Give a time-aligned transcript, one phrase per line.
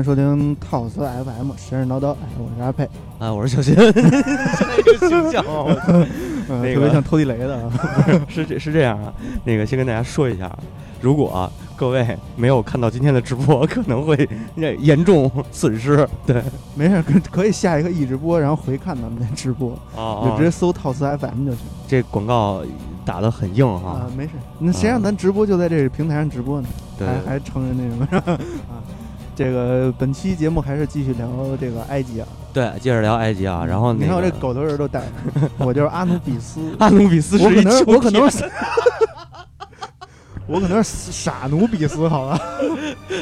[0.00, 5.92] 迎收听套词 FM，神神叨叨，哎，我是阿佩，哎，我是小新，现在一个形象啊，我 操
[6.48, 7.54] 嗯，那个特别像偷地雷的。
[7.54, 7.70] 啊，
[8.26, 9.12] 是这是这样啊，
[9.44, 10.58] 那个先跟大家说一下啊，
[11.02, 14.26] 如果啊各位没有看到今天的直播，可能会
[14.78, 16.08] 严重损失。
[16.26, 16.42] 对，
[16.74, 21.58] 没事，可可以下一个一直播，然后回看咱们的直播，啊就直接搜套词 FM 就行。
[21.86, 22.62] 这广告
[23.04, 24.30] 打得很硬哈啊，，没事，
[24.60, 26.68] 那谁让咱直播就在这个平台上直播呢？
[26.98, 28.32] 对，还还承认那什么是吧
[28.72, 28.80] 啊？
[29.40, 31.26] 这个本期节目还是继续聊
[31.58, 38.30] 这个埃及啊，对，接着聊埃及啊，然后那个你看我这狗头人都带着， 我就是阿努比斯，阿努比斯我可能是一秋我可能天。
[38.30, 38.50] 是
[40.46, 42.38] 我可能是傻努比斯，好吧？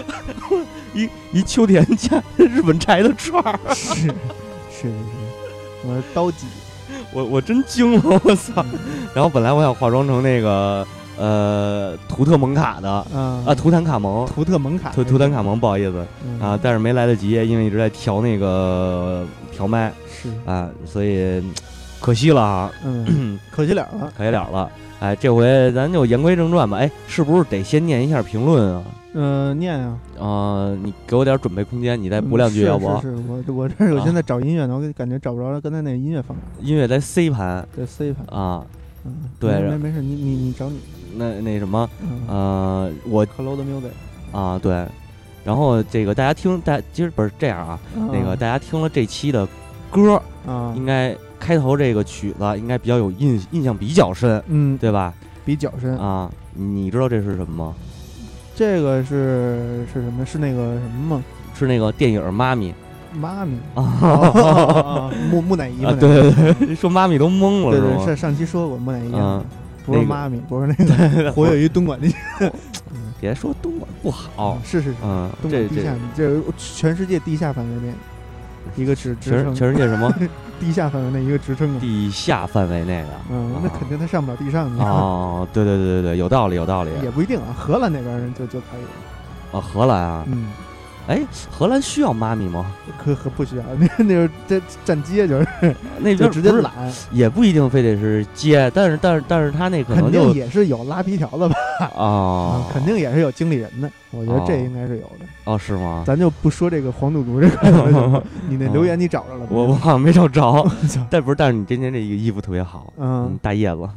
[0.93, 4.09] 一一秋田家日本柴的串儿，是是是
[4.83, 4.93] 是，
[5.87, 6.47] 我是刀戟，
[7.13, 8.67] 我我真惊了，我操！
[9.15, 10.85] 然后本来我想化妆成那个
[11.19, 16.07] 呃图特蒙卡的啊啊图坦卡蒙，图特蒙卡，图图坦卡蒙，不好意思。
[16.25, 21.53] 嗯啊，但是没来得及，因为一直在调那个调麦是啊，所以嗯
[22.01, 24.71] 可惜了啊，嗯，可惜了了， 可惜了了。
[25.01, 26.77] 哎，这回咱就言归正传吧。
[26.79, 28.83] 哎，是不是得先念一下评论啊？
[29.15, 32.89] 嗯，念啊，啊，你给我点准备空间，你再补两句，要不？
[33.01, 38.65] 是是，我我这儿我啊现在找音乐呢，我感觉找不着刚才那个音乐放音乐在 C 盘在 C 盘，啊，
[39.05, 40.79] 嗯，对没没没事，你你你找你，
[41.17, 42.23] 那那什么，嗯。
[42.29, 43.91] 呃，我 music，
[44.33, 44.87] 啊对，
[45.45, 47.79] 然后这个大家听，大家其实不是这样啊，
[48.13, 49.47] 那个大家听了这期的
[49.91, 55.15] 歌，啊，应该开头这个曲子应该比较有印印象比较深，嗯，对吧？
[55.45, 57.75] 比较深，啊，你知道这是什么吗？
[58.55, 60.27] 这个是是什么？
[60.27, 61.25] 是那个什么吗？
[61.55, 62.75] 是那个电影《妈咪
[63.15, 69.45] 妈咪 》啊木木乃伊对对对，说妈咪都懵了对对，上上期说过木乃伊嗯啊，
[69.89, 72.17] 不是妈咪，不是那个 活跃于东莞地区，
[73.21, 77.93] 别说东莞不好，是是是，嗯，东莞地下，这全世界地下范围内
[78.77, 80.13] 一个职职全称，全世界什么
[80.61, 81.81] 地下范围内一个职称啊。
[81.81, 83.09] 地下范围内的？
[83.31, 86.91] 嗯，那肯定他上不了地上去，哦，对对对对对，有道理有道理。
[87.03, 87.55] 也不一定啊。
[87.57, 90.49] 荷兰那边人就就可以了，啊，荷兰啊，嗯，
[91.09, 92.71] 哎，荷兰需要妈咪吗？
[93.03, 95.47] 可可不需要，那 那是站站街就是
[95.99, 96.71] 那就 边直接懒，
[97.11, 101.57] 也不一定非得是接，但是但是但是他那可肯能就定也是有拉皮条的吧？
[101.97, 105.25] 啊啊，，肯定也是有经理人的，我觉得这哦应该是有的。
[105.45, 106.05] 哦是吗？
[106.07, 109.47] 咱就不说这个黄赌毒这块了你那留言你找着了吗？
[109.51, 110.67] 我我好像没找着，
[111.09, 113.89] 但不是，但是你今天这一个衣服特别好，嗯嗯，，大叶子，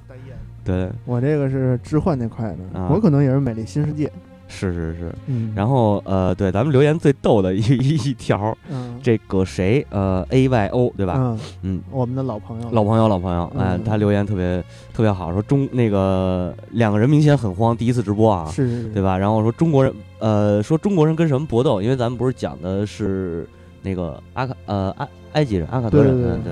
[0.64, 4.10] 对，我这个是置换那块的，啊我可能也是美丽新世界。
[4.52, 5.16] 是是是。
[5.28, 11.14] 嗯，然后呃，对，咱们留言最逗的一一 一条，嗯，这个谁呃 A Y O 对吧？
[11.18, 14.62] 嗯，嗯，我们的老朋友，老朋友老朋友，哎嗯，他留言特别
[14.94, 19.18] 特别好，说中那个两个人明显很慌，第一次直播啊，是是是，对吧？
[19.18, 21.82] 然后说中国人，呃，说中国人跟什么搏斗？
[21.82, 23.48] 因为咱们不是讲的是
[23.82, 26.52] 那个阿卡呃埃埃及人阿卡德人，对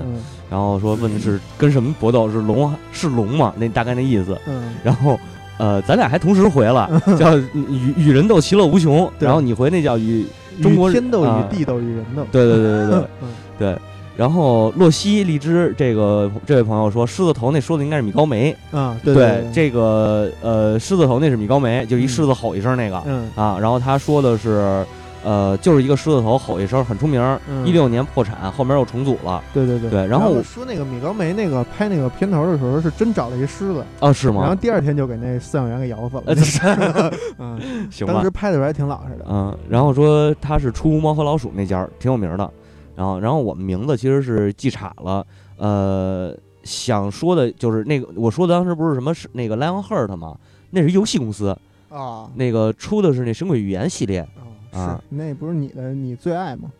[0.50, 2.28] 然后说问的是跟什么搏斗？
[2.30, 3.52] 是龙是龙吗？
[3.56, 4.36] 那大概那意思。
[4.48, 5.18] 嗯，然后
[5.60, 9.10] 呃，咱俩还同时回了， 叫与与人斗，其乐无穷。
[9.18, 10.24] 然后你回那叫与
[10.62, 13.28] 中国与天斗啊与地斗与人斗，对对对对对 嗯
[13.58, 13.78] 对。
[14.16, 18.54] 然后洛西荔枝这个这位朋友说，狮子头那说的应该是米高梅。
[18.70, 23.02] 啊，对对，这个呃狮子头那是米高梅，就一嗯狮子吼一声那个。
[23.06, 24.84] 嗯啊，然后他说的是，
[25.22, 27.66] 呃，就是一个狮子头吼一声很出名，嗯。
[27.66, 29.42] 一六年破产，后面又重组了。
[29.52, 29.90] 对对对。
[29.90, 34.40] 对然后我说那个米高梅那个拍那个片头的时候是真找了一狮子，啊，是吗？
[34.42, 34.56] 然后？
[34.56, 36.22] 第二天就给那饲养员给咬死了。
[37.38, 38.14] 嗯，行吧。
[38.14, 38.30] 当时。
[38.30, 39.26] 拍的时候还挺老实的。
[39.28, 42.50] 嗯，然后说他是出猫和老鼠那家挺有名的，
[42.94, 45.26] 然后然后我们名字其实是记岔了，
[45.58, 50.36] 呃，想说的就是那个我说的当时不是什么是那个 Lionheart 吗？
[50.70, 51.54] 那是游戏公司，
[51.90, 52.30] 啊。
[52.36, 56.70] 那个出的是那《神鬼语言》系列，啊，啊那不是你的你最爱吗？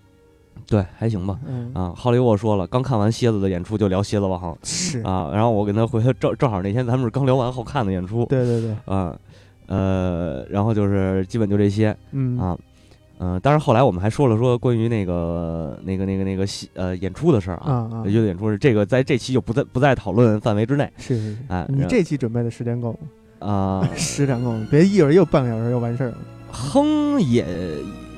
[0.67, 1.39] 对，还行吧。
[1.47, 9.19] 嗯，啊，浩利沃说了，刚看完蝎子的演出就聊蝎子王 是，啊，然后我跟他回，正正好那天咱们是刚聊完好看的演出，对对对，啊，
[9.67, 12.59] 呃，然后就是基本就这些嗯啊，
[13.19, 23.49] 嗯、当然后来我们还说了说关于那个那个那个那个戏呃演出的事儿啊，啊啊，乐队演出是这个在这期就不在不在讨论范围之内是是是，哎然你这期准备的时间够吗？
[23.49, 24.55] 啊， 时间够？
[24.71, 26.19] 别一会儿又半个小时又完事儿了。
[26.53, 27.47] 哼也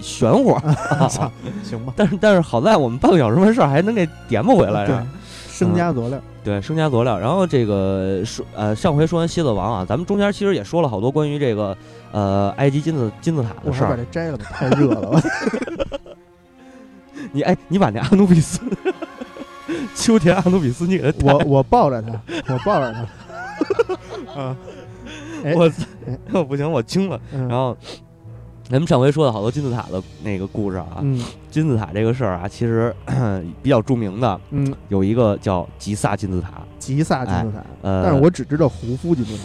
[0.00, 0.56] 玄乎，
[1.08, 1.30] 操，
[1.62, 5.06] 行吧，但是但是好在我们半个小时完事儿还能给点不回来，是对吧？，
[5.50, 7.18] 生加佐料，对，生加佐料。
[7.18, 11.76] 然后这个说呃，上回说完蝎子王啊，咱们中间其实也说了好多关于这个
[12.10, 13.96] 呃埃及金字金字塔的事儿。
[13.96, 15.20] 这摘了吧，太热了。
[17.30, 18.58] 你哎，你把那阿努比斯
[19.94, 22.08] 秋田阿努比斯，你给他我我抱着他，
[22.52, 24.40] 我抱着他。
[24.40, 24.56] 啊，
[25.44, 27.20] 哎我不行，我惊了。
[27.32, 27.76] 嗯然后
[28.72, 32.90] 咱们上回说的好多金字塔的那个故事啊，嗯金字塔这个事儿啊，其实
[33.62, 36.48] 比较著名的嗯，有一个叫吉萨金字塔。
[36.78, 39.42] 吉萨金字塔，呃，但是我只知道胡夫金字塔。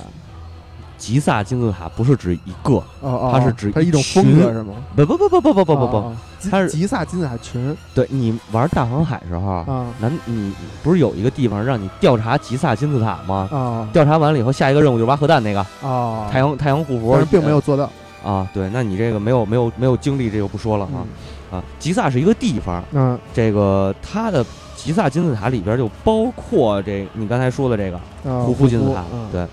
[0.98, 4.76] 吉萨金字塔不是指一个，哦哦，它是指它一种风格是吗？
[4.96, 6.12] 不不不不不不不不不，
[6.50, 13.50] 它是吉萨金字塔群对你玩大航海时候，啊难你不是有一个地方让你调查吉萨金字塔吗？
[13.52, 17.90] 啊调查完了以后，下一个任务就是挖核弹那个啊，太阳太阳护符，但是并没有做到呃
[18.24, 18.48] 啊。
[18.54, 21.64] 对，那你这个没有没有没有经历，这就不说了啊啊。
[21.80, 29.48] 吉萨是一个地方，嗯这个它的吉萨金字塔里边就包括这你刚才说的这个嗯，胡夫金字塔，嗯对，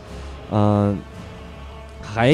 [0.50, 0.98] 嗯、
[2.02, 2.32] 还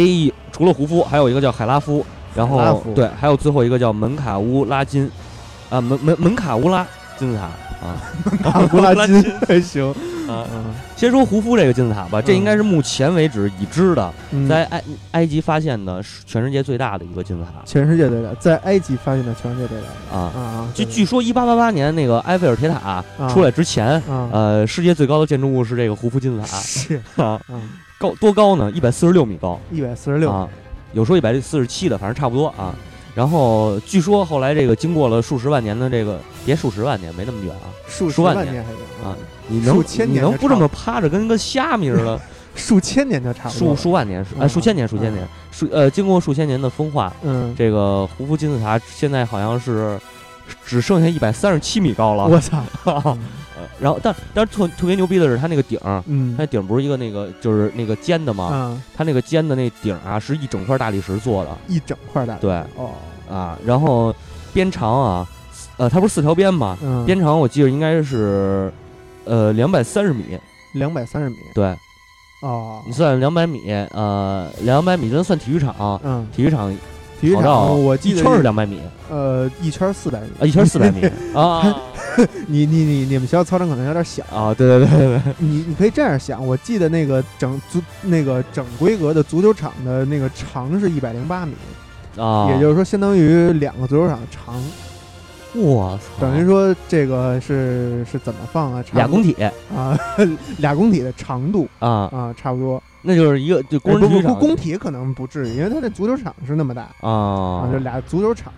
[0.52, 2.04] 除了胡夫，还有一个叫海拉夫，
[2.34, 5.10] 然后对，还有最后一个叫门卡乌拉金，
[5.70, 6.86] 啊门门门卡乌拉
[7.16, 7.44] 金字塔
[7.86, 9.94] 啊门卡乌拉金还行，
[10.30, 10.46] 啊。
[10.54, 10.74] 嗯。
[10.96, 17.62] 先说胡夫这个金字塔吧，这应该是目前为止已知的嗯，在埃埃及发现的是全世界最大的一个金字塔。
[17.64, 20.16] 全世界最大，在埃及发现的全世界最大的。
[20.16, 20.32] 啊。
[20.34, 24.28] 啊，对据据说，一八八八年那个埃菲尔铁塔出来之前，啊。
[24.32, 26.56] 呃，世界最高的建筑物是这个胡夫金字塔。
[26.58, 27.00] 是。
[27.16, 27.70] 啊，嗯。
[27.98, 28.70] 高多高呢？
[28.70, 29.60] 一百四十六米高。
[29.70, 30.30] 一百四十六。
[30.30, 30.48] 啊，
[30.92, 32.74] 有说一百四十七的，反正差不多啊。
[33.14, 37.68] 然后据说后来这个经过了数十万年的这个，别数十万年，没那么远啊。
[37.86, 38.64] 数十万年万年。
[38.64, 39.16] 还行啊，
[39.50, 39.76] 你能
[40.08, 42.20] 你能不这么趴着跟个虾米似的？
[42.56, 49.98] 数千年就差不多数，数万年，数嗯哎数千年，数千年，数呃经过数千年的风化，嗯，这个胡夫金字塔现在好像是
[50.66, 52.26] 只剩下一百三十七米高了。
[52.26, 53.16] 我操， 呃
[53.78, 56.34] 然后但但是特特别牛逼的是它那个顶儿，嗯。
[56.36, 58.44] 它顶儿不是一个那个就是那个尖的吗？
[58.46, 61.56] 啊，它那个尖的那顶儿啊是一整块大理石做的。
[61.68, 62.52] 一整块大对。
[62.76, 62.90] 哦，
[63.30, 64.14] 啊，然后
[64.52, 65.26] 边长啊，
[65.76, 66.76] 呃，它不是四条边吗？
[66.82, 68.70] 嗯，边长我记得应该是，
[69.30, 70.38] 呃，两百三十米。
[70.72, 71.74] 两百三十米对。
[72.42, 72.82] 哦。
[72.84, 76.70] 你，算两百米，呃，两百米，咱算体育场，嗯，体育场
[77.20, 78.80] 体育场我记得一圈是两百米
[79.10, 81.42] 呃一圈四百米啊，一圈四百米 啊。
[81.42, 81.80] 啊
[82.48, 84.52] 你你你你们学校操场可能有点小，啊！
[84.52, 91.54] 对对对对对，你你可以这样想，我记得那个整足那个整规格的足球场的那个长是一百零八米，
[92.16, 94.60] 啊，也就是说相当于两个足球场的长，
[95.54, 98.84] 我操，等于说这个是是怎么放啊？
[98.92, 99.34] 俩工体。
[99.74, 99.98] 啊，
[100.58, 102.82] 俩工体的长度啊，啊，差不多。
[103.02, 106.82] 那就是一个就工哎不不不，人体场工体可能不至于，因为它的足球场是那么大。
[107.00, 107.10] 啊。
[107.10, 108.52] 啊，就俩足球场，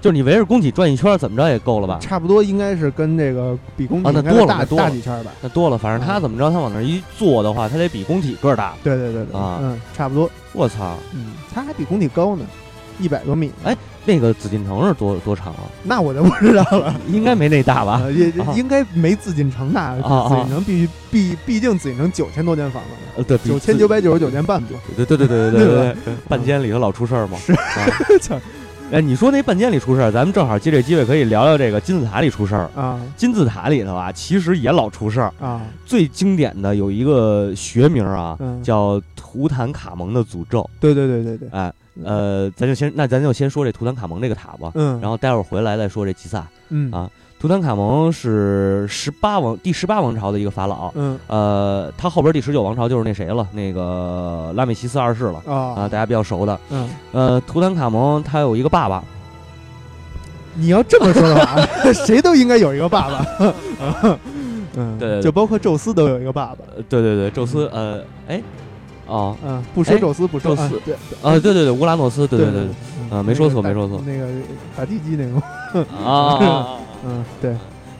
[0.00, 1.98] 就是你围着工体转一圈，怎么着也够了吧？
[2.00, 4.84] 差不多应该是跟这个比工体啊那应该大多了那多了。
[4.84, 5.30] 大几圈吧。
[5.40, 8.74] 那多了，反正他啊怎么着，他往那儿一坐的话，他得比工体个儿大。
[8.84, 9.58] 对对对对，啊。
[9.62, 12.44] 嗯，差不多，我操，嗯，他还比工体高呢，
[13.00, 15.52] 一百多米哎那个紫禁城是多多长？
[15.54, 16.94] 啊那我就不知道了。
[17.10, 18.02] 应该没那大吧？
[18.14, 27.52] 也应该没紫禁城大紫禁城必须毕毕竟紫禁城九千多间房子呃对九千九百九十九间半对对对对对对对对半间里头老出事儿嘛是
[28.92, 41.72] 哎你说那半间里出事儿咱们正好借这机会可以聊聊这个金字塔里出事儿啊金字塔里头啊其实也老出事儿啊最经典的有一个学名啊叫图坦卡蒙的诅咒对对对对对哎
[42.04, 46.46] 呃，咱就先那咱就先说这图坦卡蒙这个塔吧，嗯，然后待会儿回来再说这吉萨。
[46.68, 56.58] 嗯啊图坦卡蒙是十八王第十八王朝的一个法老，嗯呃，他后边第十九王朝就是那谁了，那个拉美西斯二世了啊，啊大家比较熟的。
[56.70, 59.04] 嗯，呃，图坦卡蒙他有一个爸爸，
[60.54, 61.60] 你要这么说的话，
[61.92, 63.26] 谁都应该有一个爸爸。
[64.74, 66.58] 嗯，对就包括宙斯都有一个爸爸。
[66.74, 68.42] 呃对对对，宙斯，呃，哎，
[69.06, 72.62] 哦，嗯，不说哎宙斯，不收宙斯啊对啊，对对对，乌拉诺斯，对对对
[73.10, 74.26] 啊没说错没说错那个
[74.76, 77.54] 打地基那个， 啊，嗯，对。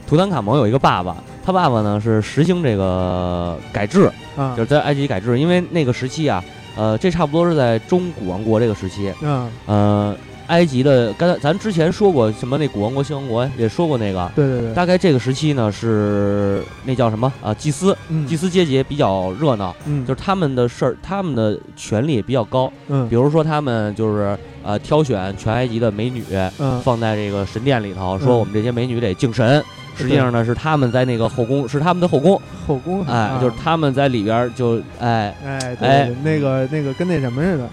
[0.05, 6.41] 图坦卡蒙有一个爸爸，他爸爸呢是实行这个改制，啊就是在埃及改制，因为那个时期啊，
[6.77, 10.15] 呃，这差不多是在中古王国这个时期，嗯，呃，
[10.47, 17.31] 埃及的，刚才咱之前说过什么那古王国、新王国也说过那个，对对对，大概这个时期呢是那叫什么？
[17.41, 17.53] 啊？
[17.53, 18.25] 祭司，嗯。
[18.25, 20.05] 祭司阶级比较热闹，嗯。
[20.05, 23.07] 就是他们的事儿，他们的权力也比较高，嗯。
[23.09, 26.23] 比如说他们就是呃挑选全埃及的美女。
[26.59, 26.79] 嗯。
[26.81, 28.39] 放在这个神殿里头，说嗯。
[28.39, 29.63] 我们这些美女得敬神。
[29.97, 33.39] 实际上呢，是他们在那个后宫，是他们的后宫，后宫哎，啊。
[33.41, 36.11] 就是他们在里边就哎哎对哎。
[36.23, 37.69] 那个那个跟那什么似的，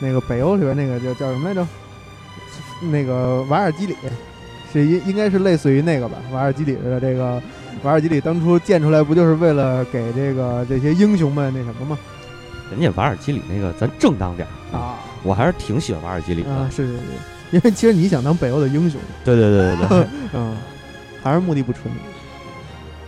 [0.00, 1.66] 那个北欧里边那个叫叫什么来着？
[2.80, 3.94] 那个瓦尔基里，
[4.72, 6.16] 是应应该是类似于那个吧？
[6.32, 7.42] 瓦尔基里的这个
[7.82, 11.98] 瓦尔基里当初建出来不就是为了给这个这些英雄们那什么吗？
[12.70, 16.50] 人家瓦尔基里那个咱正当点儿，啊我还是挺喜欢瓦尔基里的。
[16.50, 17.02] 啊是是是，
[17.50, 20.56] 因为其实你想当北欧的英雄，对对对对对， 嗯，
[21.22, 21.92] 还是目的不纯。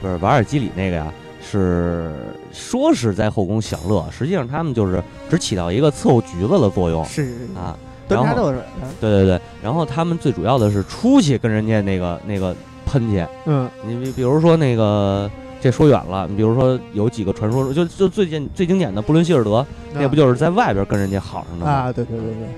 [0.01, 2.13] 不是瓦尔基里那个呀，是
[2.53, 5.01] 说是在后宫享乐，实际上他们就是
[5.31, 7.79] 只起到一个伺候橘子的作用是啊。
[8.15, 8.53] 端然后
[9.01, 12.55] 对对对，然后他们最主要的是出去跟人家那个那个
[12.87, 13.69] 喷去，嗯。
[13.87, 15.31] 你比比如说那个。
[15.63, 19.65] 这说远了，你比如说有几个传说，就就最近最经典的布伦希尔德，
[19.95, 21.71] 那不就是在外边跟人家好上的吗？
[21.71, 22.49] 啊，对对对对，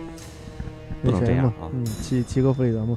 [1.02, 2.96] 不能这样啊，嗯，齐齐格弗里德吗，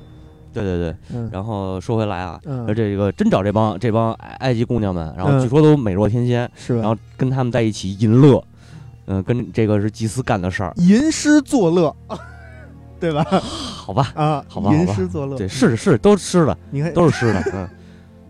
[0.54, 0.96] 对对对。
[1.14, 1.30] 嗯。
[1.30, 2.40] 然后说回来啊，
[2.74, 5.42] 这个真找这帮这帮埃埃及姑娘们，然后嗯。
[5.42, 6.80] 据说都美若天仙，是吧？
[6.80, 8.42] 然后跟他们在一起淫乐，
[9.08, 11.94] 嗯、跟这个是祭司干的事儿，吟诗作乐，
[13.00, 13.24] 对吧？
[13.32, 14.12] 好吧？
[14.16, 17.68] 啊，好吧吟诗作乐，对，是是都是湿的，你看都是吃的， 嗯，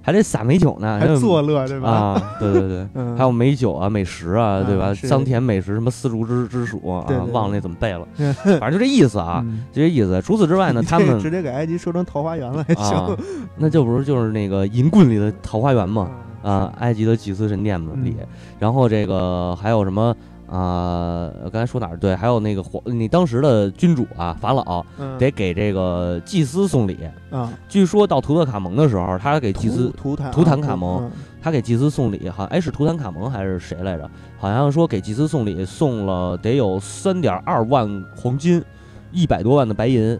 [0.01, 1.89] 还得撒美酒呢，还有作乐，对吧？
[1.89, 2.88] 啊，对对对。
[2.95, 4.88] 嗯，还有美酒啊、美食啊，对吧？
[4.88, 10.21] 啊是桑田美食什么丝竹之之属啊，忘了那怎么背了，嗯反正就这意思啊，嗯就这意思。
[10.21, 13.17] 除此之外呢，他们直接给埃及说成桃花源了，行，
[13.57, 16.09] 那就不是就是那个银棍里的桃花源嘛，
[16.43, 18.27] 嗯啊，埃及的祭司神殿里，嗯
[18.59, 20.15] 然后这个还有什么
[20.49, 21.31] 啊？
[21.43, 21.97] 刚才说哪儿？
[21.97, 26.97] 对，还有那个皇，你当时的君主啊，法老嗯得给这个祭司送礼。
[27.29, 31.11] 啊，据说到图特卡蒙的时候，他给祭司，图坦图坦啊卡蒙嗯
[31.41, 34.09] 他给祭司送礼，好像哎是图坦卡蒙还是谁来着？
[34.37, 38.63] 好像说给祭司送礼送了得有三点二万黄金，
[39.11, 40.19] 一百多万的白银，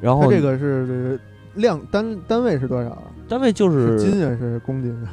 [0.00, 1.18] 然后这个是
[1.54, 3.02] 量单单位是多少啊？
[3.28, 5.08] 单位就是是斤啊，是公斤啊？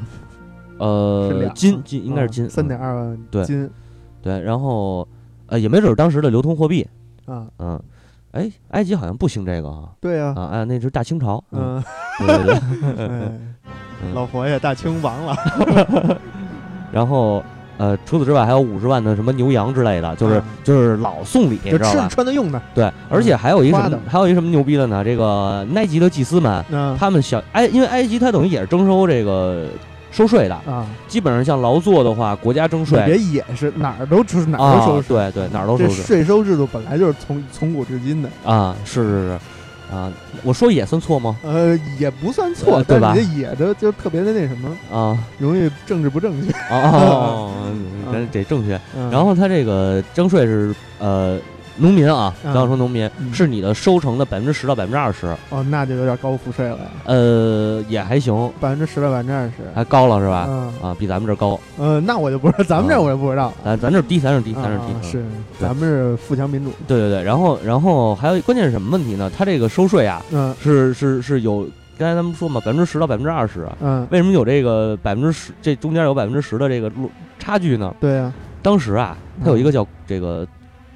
[0.79, 3.45] 呃两金金应该是金三点嗯二万对，
[4.23, 5.07] 然后
[5.47, 6.87] 呃也没准儿当时的流通货币，
[7.25, 7.81] 啊，嗯，
[8.31, 9.89] 哎，埃及好像不兴这个啊。
[9.99, 11.83] 对啊，啊，哎，那是大清朝，嗯，
[12.21, 15.35] 嗯，对对对， 老佛爷大清亡了，
[16.91, 17.43] 然后
[17.77, 22.07] 呃，除此之外还有五十万的什么牛羊之类的，就是啊就是老送礼，就吃知道吧？
[22.09, 25.03] 穿的用的，对，而且还有一什么还有一什么牛逼的呢？
[25.03, 29.65] 这个埃及的祭司们，嗯他们想埃，因为埃及它等于也是征收这个
[30.13, 33.03] 收税的，啊，基本上像劳作的话，国家征税。
[33.05, 36.03] 别也是哪儿都就是哪儿啊都收，税，对对，哪儿都收税。
[36.05, 39.09] 税收制度本来就是从从古至今的，啊，是是
[39.89, 41.35] 是，啊，我说也算错吗？
[41.43, 43.13] 呃，也不算错，呃对吧？
[43.15, 45.17] 但你这也的就特别的那什么，啊。
[45.39, 46.51] 容易政治不正确。
[46.69, 47.51] 哦哦，
[48.11, 48.79] 得得正确。
[48.95, 51.39] 嗯然后他这个征税是呃，
[51.77, 52.53] 农民啊，嗯。
[52.53, 53.33] 刚刚说农民嗯。
[53.33, 60.47] 是你的收成的百分之十到百分之二十，哦，那就有点高赋税了呀，呃，也还行，百分之十到百分之二十，还高了是吧？
[60.49, 60.73] 嗯。
[60.81, 65.07] 啊，比咱们这儿高，呃，那我就不知道，咱们这儿我也不知道，咱咱这儿低，咱这儿低，咱这儿低。
[65.07, 65.25] 是，
[65.59, 69.31] 咱们是富强民主，对对对，然后然后还有关键是什么问题呢？
[69.35, 70.53] 它这个收税啊，嗯。
[70.61, 75.51] 是是是有，刚才咱们说嘛，百分之十到百分之二十，嗯，为什么有这个百分之十？
[75.61, 77.93] 这中间有百分之十的这个落差距呢？
[77.99, 80.47] 对呀，当时啊，它有一个叫这个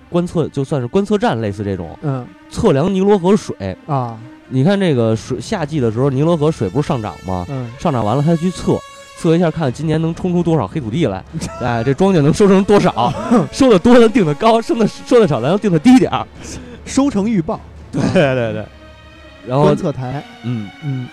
[0.10, 3.76] 观测，就算是观测站类似这种嗯测量尼罗河水。
[3.88, 4.18] 啊，
[4.50, 7.46] 你看这个水夏季的时候，尼罗河水不是上涨吗？
[7.50, 8.78] 嗯上涨完了，他去测。
[9.20, 11.24] 测一下，看今年能冲出多少黑土地来，
[11.60, 13.12] 哎，这庄稼能收成多少？
[13.52, 16.24] 收的多咱定的高，收的收的少咱就定的低点儿。
[16.86, 17.60] 收成预报，
[17.92, 18.64] 对对对。
[19.48, 21.08] 然后观，测台，嗯，嗯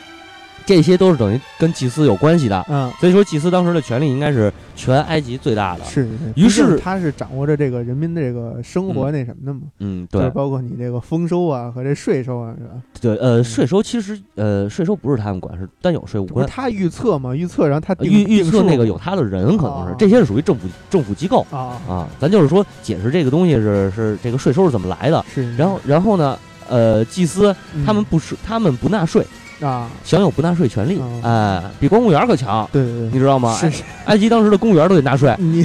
[0.67, 2.65] 这些都是等于跟祭司有关系的。
[2.69, 5.85] 嗯，所以说，祭司当时的权力应该是全埃及最大的。
[5.85, 12.71] 是，是于是他是掌握着这个人民的这个生活那什么的嘛，嗯，就是对包括你这个丰收啊和这税收啊，是吧？
[13.01, 16.47] 对，呃，嗯税收其实呃，税收不是他们管，是单有税务官。
[16.47, 22.09] 他预测嘛，预测然后他预预测那个有他的人可能是哦，这些是属于政府政府机构啊，啊。
[22.19, 25.25] 咱就是说解释这个东西是是这个税收是怎么来的。
[25.33, 29.27] 是，然后然后呢，呃，祭司嗯他们不是他们不纳税，
[29.61, 33.55] 啊，享有不纳税权利哦，哎，比公务员可强，对对对，你知道吗？
[33.57, 35.35] 是是埃及当时的公务员都得纳税。
[35.39, 35.65] 你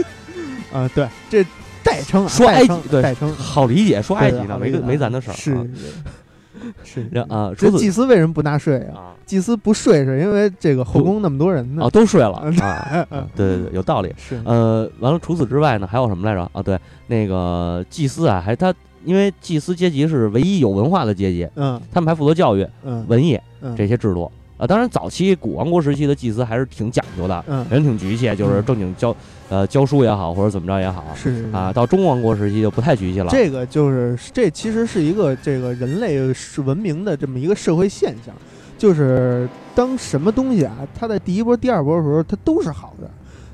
[0.72, 1.44] 啊，对，这
[1.84, 5.34] 代称啊，说埃及对代称，好理解，说埃及呢，没没咱的事儿。
[5.34, 8.96] 是啊是是然啊，这祭司为什么不纳税啊？
[8.96, 11.90] 啊祭司不税是因为这个后宫那么多人呢 啊，。
[11.90, 14.12] 都睡了啊对对对，有道理。
[14.18, 16.42] 是，呃，完了，除此之外呢，还有什么来着？
[16.52, 18.74] 啊，对，那个祭司啊，还他
[19.04, 24.30] 因为祭司阶级是唯一有文化的阶级，嗯他们还负责教育、嗯文艺嗯这些制度。
[24.56, 29.16] 啊，当然，早期古王国时期的祭司还是挺讲究的，嗯，人挺局气，就是嗯正经教
[29.48, 31.72] 呃教书也好，或者怎么着也好是啊。
[31.72, 33.28] 到中王国时期就不太局气了。
[33.30, 38.34] 这个就是这其实是一个这个人类是文明的这么一个社会现象，
[38.76, 43.10] 就是当什么东西啊，它在第一波、第二波的时候，它都是好的。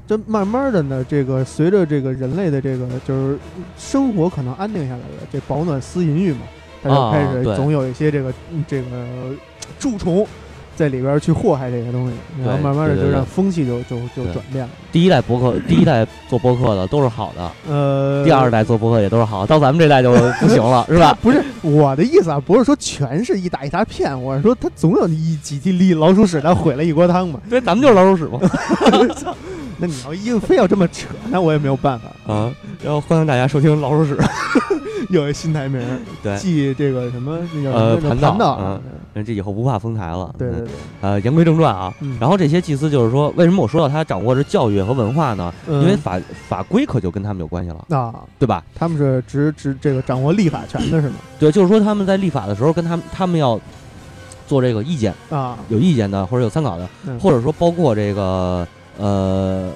[0.07, 3.39] 这慢慢的呢，这个随着这个人类的这个就是
[3.77, 6.41] 生活可能安定下来了，这保暖思淫欲嘛，
[6.83, 8.87] 他就啊开始总有一些这个、嗯这个
[9.81, 10.25] 蛀虫
[10.77, 14.71] 在里边去祸害这些东西，然后慢慢的就让风气就就就转变了。
[14.93, 21.19] 第一代博客，第一代做博客的都是好的，呃，第二代做博客也都是好，到咱们这代就不行了， 是吧？
[21.21, 27.41] 不是我的意思啊，不是说全是一打一大片，我是说他总有一几粒老鼠屎，它毁了一锅汤嘛。
[27.51, 28.39] 对，咱们就是老鼠屎嘛。
[29.79, 32.33] 那你要硬非要这么扯，那我也没有办法。
[32.33, 32.53] 啊，
[32.83, 34.17] 然后欢迎大家收听老鼠屎，
[35.11, 38.81] 有一新台名儿，对继这个什么那叫什么呃盘道盘道嗯，
[39.15, 40.31] 那这以后不怕封台了。
[40.35, 40.69] 嗯对对对，
[41.03, 45.53] 呃，言归正传啊，嗯然后这些祭司就是说，为什么我说到他掌握着教育和文化呢？
[45.69, 46.19] 嗯因为法
[46.49, 48.65] 法规可就跟他们有关系了，啊，对吧？
[48.75, 51.17] 他们是执执这个掌握立法权的是吗？
[51.39, 53.61] 对，就是说他们在立法的时候，跟他们他们要
[54.49, 58.67] 做这个意见，啊，有意见的或者有参考的，嗯或者说包括这个
[58.99, 59.71] 呃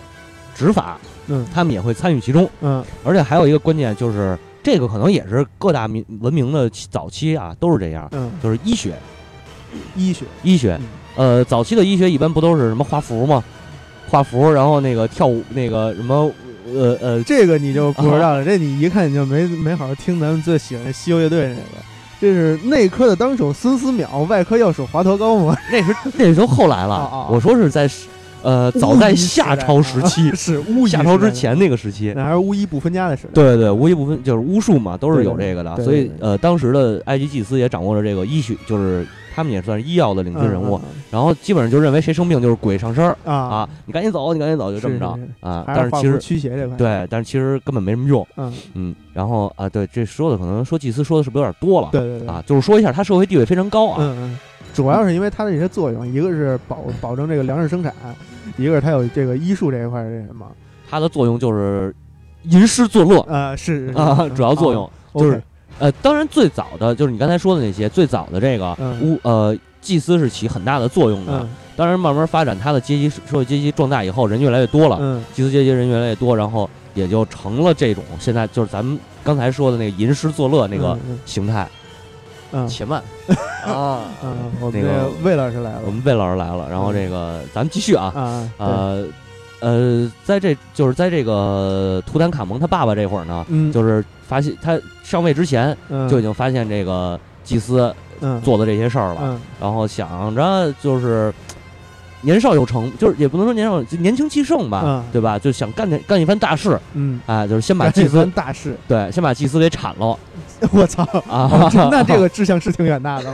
[0.55, 0.99] 执法，
[1.29, 2.49] 嗯他们也会参与其中。
[2.61, 8.95] 嗯而且还有一个关键就是，这个可能也是各大民文明的早期啊都是这样，嗯，就是医学，
[9.97, 10.79] 医学，医学，
[11.17, 13.43] 嗯呃，早期的医学一般不都是什么画符吗？
[14.09, 16.31] 画符，然后那个跳舞，那个什么，
[16.67, 21.85] 呃呃，这个你就不知道了，这你一看你就没没好好听咱们最喜欢的西游乐队那个。
[22.21, 25.57] 这是内科的当手孙思邈，外科药手华佗高吗？
[25.73, 27.27] 那是那是都后来了。
[27.31, 27.89] 我说是在
[28.43, 32.13] 呃早在夏朝时期， 是巫医夏朝之前那个时期。
[32.15, 33.31] 那还是巫医不分家的时代。
[33.35, 43.35] 对对对，巫医不分就是巫术嘛，都是有这个的，所以呃，当时的埃及祭司也掌握了这个医学，就是他们也算是医药的领嗯，军人物，嗯然后基本上就认为谁生病就是鬼上身啊。
[43.35, 45.19] 啊，你赶紧走，你赶紧走，就这么着。
[45.41, 45.65] 啊。
[45.67, 46.77] 但是其实驱邪这块。
[46.77, 51.89] 对，但是其实根本没什么用，嗯，嗯，然后啊，对，这说的可能说祭司说的是不是有点多了？
[51.93, 52.29] 对对对。
[52.29, 54.39] 啊，就是说一下他社会地位非常高啊，嗯嗯，
[54.73, 57.93] 主要是因为它的这些作用，一个是保保证这个粮食生产，
[58.57, 60.47] 一个是他有这个医术这一块儿这什么，
[60.89, 61.95] 它的作用就是
[62.43, 65.43] 吟诗作乐啊，是是是啊，主要作用啊就是
[65.79, 71.41] 呃，当然最早的就是你刚才说的那些，最早的这个嗯巫呃祭司是起很大的作用的。
[71.41, 81.67] 嗯当然，慢慢发展，他的阶级社会阶级壮大以后，人越来越多了，嗯祭司阶级人越来越多，然后也就成了这种现在就是咱们刚才说的那个吟诗作乐那个嗯形态。
[82.53, 82.67] 嗯。
[82.69, 83.03] 且慢
[83.67, 85.83] 啊，嗯，我们那个这魏老师来了。
[85.87, 89.05] 我们魏老师来了，然后这个咱们继续啊，啊，呃
[89.61, 93.71] 呃，在这就是在这个图坦卡蒙他爸爸这会儿呢，嗯。
[93.73, 96.09] 就是发现他上位之前嗯。
[96.09, 98.41] 就已经发现这个祭司嗯。
[98.43, 99.41] 做的这些事儿了，嗯。
[99.61, 101.33] 然后想着就是
[102.23, 105.39] 年少有成，就是也不能说年少，就年轻气盛吧，嗯对吧？
[105.39, 110.19] 就想干点干一番大事，嗯，哎，就是先把祭司番大事，对，先把祭司给铲了
[110.73, 111.03] 我操！
[111.27, 113.33] 啊那这个志向是挺远大的，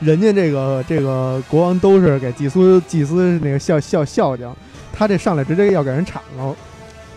[0.00, 4.50] 人家这个这个国王都是给祭司祭司那个孝孝孝敬，
[4.90, 6.56] 他这上来直接要给人铲了。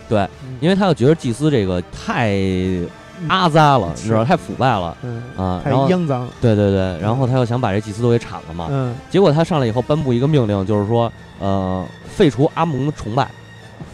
[0.08, 2.34] 对嗯，因为他就觉得祭司这个太
[3.28, 6.28] 阿扎了，你知道太腐败了嗯，啊，太然后肮脏。
[6.40, 13.28] 对对对，然后他又想把这祭司都给铲了嘛，嗯，结果他上来以后颁布一个命令，就是说呃废除阿蒙的崇拜，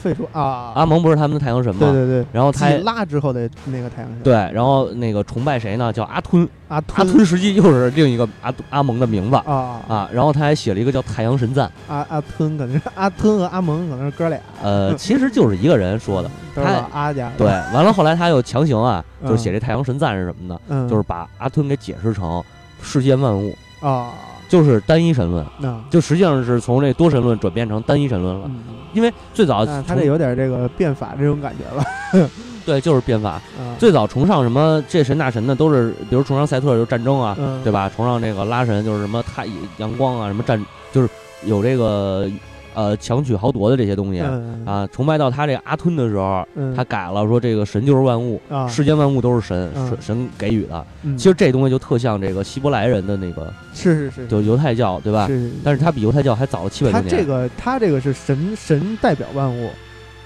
[0.03, 0.73] 废除啊！
[0.75, 1.79] 阿蒙不是他们的太阳神吗？
[1.81, 5.93] 对对对，然后他拉之后的那个太阳神，对，然后那个崇拜谁呢？
[5.93, 10.11] 叫阿吞，阿阿吞吞实际又是另一个阿阿蒙的名字啊啊。
[10.13, 16.31] 然后他还写了一个叫太阳神赞，阿阿吞可能是阿吞和阿蒙可能是哥俩，呃，其实就是一个人说的。
[16.55, 17.31] 他老阿家。
[17.39, 20.61] 对，完了后来他又强行啊，嗯就是写这太阳神赞是什么呢？
[20.69, 22.43] 嗯，就是把阿吞给解释成
[22.83, 24.11] 世间万物，啊，
[24.49, 25.47] 就是单一神论，
[25.89, 28.51] 就实际上是从这多神论转变成单一神论了。
[28.93, 32.29] 嗯，因为最早那他崇这有点这个变法这种感觉了。
[32.65, 37.91] 对就是变法，啊，最早崇尚什么这神那神的都是，比如崇尚赛特就是战争啊，嗯对吧？
[37.97, 39.47] 崇尚这个拉神就是什么太
[39.79, 41.09] 阳光啊，什么战就是
[41.45, 42.31] 有这个
[42.75, 44.87] 呃强取豪夺的这些东西、嗯啊。
[44.93, 50.87] 崇拜到他这个阿吞的时候，嗯，他改了说这个神就是万物，啊，世间万物都是神，嗯神神给予的。
[51.03, 55.27] 嗯其实这东西就特像这个希伯来人的那个是是是，就犹太教，对吧？
[55.27, 57.11] 是是，但是他比犹太教还早了七百多年。
[57.11, 59.71] 他这个他这个是神神代表万物，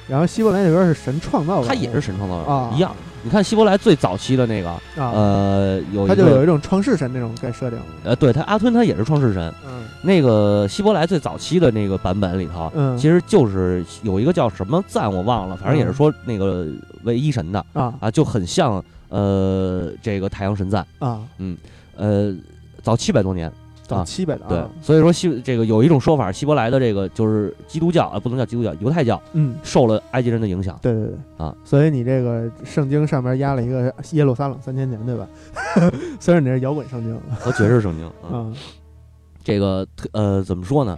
[0.09, 2.95] 然后希伯来那边是神创造他也是神创造的，啊一样。
[3.27, 9.53] 你看希伯来最早期的那个，啊，呃，有一他就有一种创世神那种该设定，呃，对他阿吞他也是创世神。
[9.67, 16.69] 嗯那个希伯来最早期的那个版本里头，嗯，其实就是有一个叫什么赞我忘了，反正也是说那个
[17.03, 21.57] 为一神的啊啊，就很像呃这个太阳神赞，啊，嗯
[21.97, 22.33] 呃
[22.81, 23.57] 早七百多年，早
[23.95, 31.15] 啊七百的对啊，，所以说希这个有一种说法，希伯来的这个就是基督教啊，不能叫基督教，犹太教嗯，受了埃及人的影响，对对对。
[31.37, 35.29] 啊，所以你这个圣经上面压了一个耶路撒冷三千年，对吧？
[36.19, 37.21] 虽然你是摇滚圣经。
[37.39, 38.53] 和爵士圣经啊，啊，
[39.45, 40.97] 这个呃怎么说呢？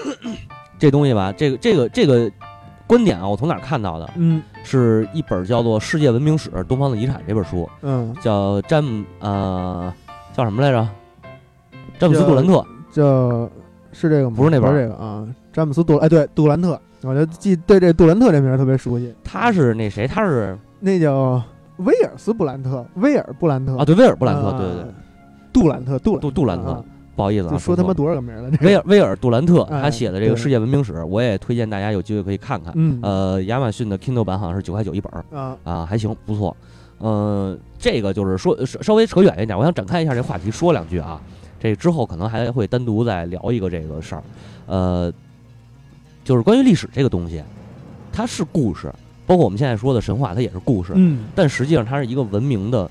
[0.78, 2.30] 这东西吧，这个这个这个
[2.86, 4.10] 观点啊，我从哪儿看到的？
[4.16, 4.42] 嗯。
[4.62, 9.90] 是一本叫做《世界文明史：东方的遗产》这本书，嗯，叫詹姆呃
[10.36, 10.86] 叫什么来着？
[12.00, 13.50] 詹姆斯·杜兰特，这
[13.92, 14.36] 是这个吗？
[14.36, 20.08] 不是那本这个啊，詹姆斯杜哎对杜兰特，我就记对这杜兰特这名儿特别熟悉，他是那谁？
[20.08, 21.42] 他是那叫
[21.76, 24.92] 威尔斯布兰特，威尔布兰特啊，对，威尔布兰特，啊对对对，
[25.52, 26.84] 杜兰特杜杜杜兰特啊
[27.14, 28.50] 不好意思啊，就说他妈多少个名儿了？
[28.50, 32.72] 这威尔威尔杜兰特哎他写的这个世界文明史，我也推荐大家有机会可以看看。
[32.76, 36.56] 嗯呃，亚马逊的 Kindle 版好像是九块九一本儿啊啊，还行，不错。
[37.02, 41.20] 嗯，这个就是说稍稍微扯远一点，我想展开一下这话题，说两句啊。
[41.60, 44.22] 这之后可能还会单独再聊一个这个事儿，
[44.66, 45.12] 呃，
[46.24, 47.42] 就是关于历史这个东西，
[48.10, 48.90] 它是故事，
[49.26, 52.90] 包括我们现在说的神话，它也是故事，嗯，但实际上它是一个文明的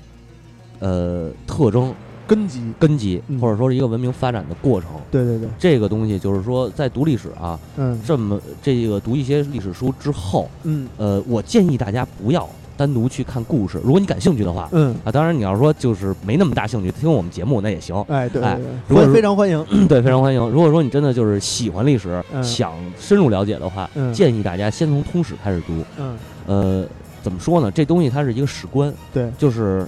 [0.78, 1.92] 呃特征
[2.28, 4.90] 根基，根基，嗯或者说是一个文明发展的过程。
[5.10, 12.48] 对对对，这个东西就是说，在读历史啊，嗯这么这个读一些历史书之后，嗯呃，我建议大家不要
[12.80, 13.78] 单独去看故事。
[13.84, 18.40] 如果你感兴趣的话，嗯，啊，当然你要说就是没那么大兴趣，听我们节目那也行，哎对
[18.88, 20.40] 如果非常欢迎， 对，非常欢迎。
[20.48, 25.84] 如果说你真的就是喜欢历史，嗯想深入了解的话，嗯建议大家先从通史开始读。
[25.98, 26.16] 嗯，
[26.46, 26.86] 呃，
[27.22, 27.70] 怎么说呢？
[27.70, 29.86] 这东西它是一个史观，对就是，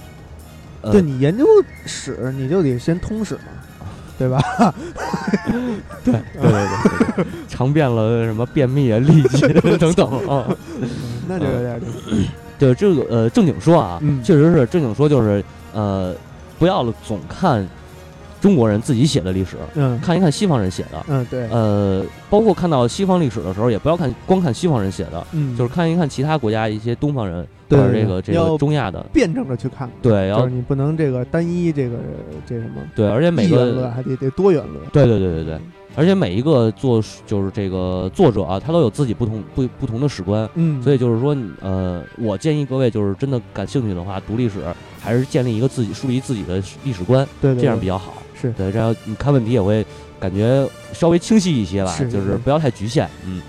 [0.81, 1.43] 呃，对你研究
[1.87, 3.41] 史，你就得先通史嘛，
[4.19, 4.39] 对吧？
[6.05, 9.47] 对对对对对， 尝遍了什么便秘啊、痢疾
[9.79, 10.45] 等等啊。
[10.79, 10.87] 嗯
[11.25, 11.79] 那就有点儿，
[12.57, 14.23] 对这个呃，正经说啊，嗯。
[14.23, 16.13] 确实是正经说，就是呃，
[16.57, 17.67] 不要总看
[18.41, 19.99] 中国人自己写的历史，嗯。
[20.01, 21.05] 看一看西方人写的。
[21.07, 25.55] 嗯对，呃，包括看到西方历史的时候，也不要看光看西方人写的，嗯。
[25.57, 31.95] 就是看一看其他国家一些东方人对对这个这要个中亚的，辩证着去看，对，就要是你不能这个单一这个
[32.45, 35.59] 这什么对，而且每一元论，个还得得多元论，对对对对对，
[35.95, 40.49] 而且每一个作就是这个作者啊，他都有自己不同不不同的史观。
[40.55, 44.59] 嗯，所以就是说，呃，我建议各位就是真的感兴趣的话，读历史
[44.99, 48.13] 还是建立一个自己树立自己的历史观，对对这样比较较好。
[48.33, 49.85] 是对，这样你看问题也会
[50.19, 53.07] 感觉稍微清晰一些吧，是就是不要太局限。
[53.25, 53.41] 嗯，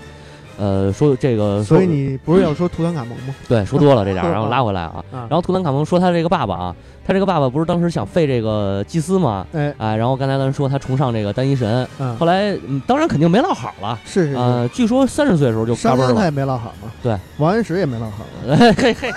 [0.57, 3.35] 呃，说这个，所以你不是要说图坦卡蒙吗？
[3.47, 5.03] 对说多了这点儿， 然后拉回来啊。
[5.11, 6.75] 啊，然后图坦卡蒙说他这个爸爸啊，
[7.07, 9.45] 他这个爸爸不是当时想废这个祭司吗？
[9.53, 13.99] 哎，哎，然后刚才咱说他崇尚这个单一神，嗯，后来嗯，当然肯定没落好了。
[14.03, 16.13] 是是是，呃，据说三十岁的时候就嘎嘣了。
[16.15, 19.13] 他也没落好嘛，对，王安石也没落好嘛， 嘿嘿嘿，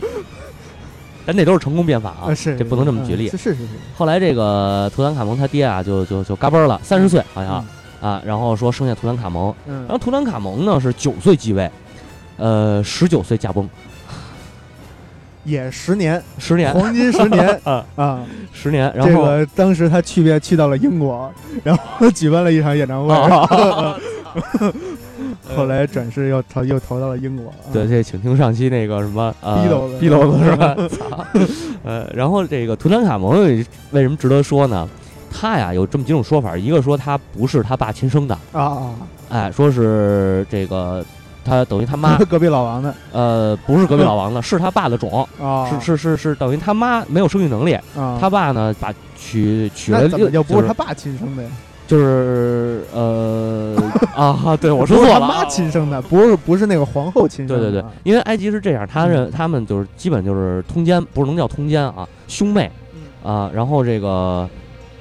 [1.26, 3.28] 咱那都是成功变法啊，是这不能这么举例。
[3.28, 3.38] 嗯是。
[3.38, 7.64] 是是是，后来这个图坦卡蒙他爹啊，就就就嘎嘣了，三十岁好像
[8.02, 9.80] 啊，然后说生下图坦卡蒙，嗯。
[9.84, 11.70] 然后图坦卡蒙呢是九岁继位，
[12.36, 13.66] 呃，十九岁驾崩，
[15.44, 21.30] 也十年，十年，黄金十年 啊，啊，十年，然后这个当时他去遍去到了英国，
[21.62, 23.96] 然后举办了一场演唱会，啊
[25.54, 27.70] 后来转世又逃又逃到了英国，啊。
[27.72, 30.74] 对，这请听上期那个什么啊逼斗子逼斗子是吧？
[30.88, 31.24] 操，
[31.84, 33.40] 呃，然后这个图坦卡蒙
[33.92, 34.88] 为什么值得说呢？
[35.36, 38.94] 他呀有这么几种说法，一个说他不是他爸亲生的，啊啊，
[39.28, 41.04] 哎，说是这个
[41.44, 42.94] 他等于他妈， 隔壁老王的。
[43.12, 51.48] 呃，不是隔壁老王的，是他爸的种， 啊，是是是是等于他妈没有生育能力，啊，他爸呢把娶娶了那怎么就不是他爸亲生的呀？
[51.86, 53.76] 就是呃
[54.16, 62.70] 啊，对我说不是他妈错了啊，亲生的，不是不是那个皇后亲生的，对对对，因为埃及是这样，他认他们就是基本就是通奸，不是能叫通奸啊，兄妹
[63.22, 64.48] 啊，然后这个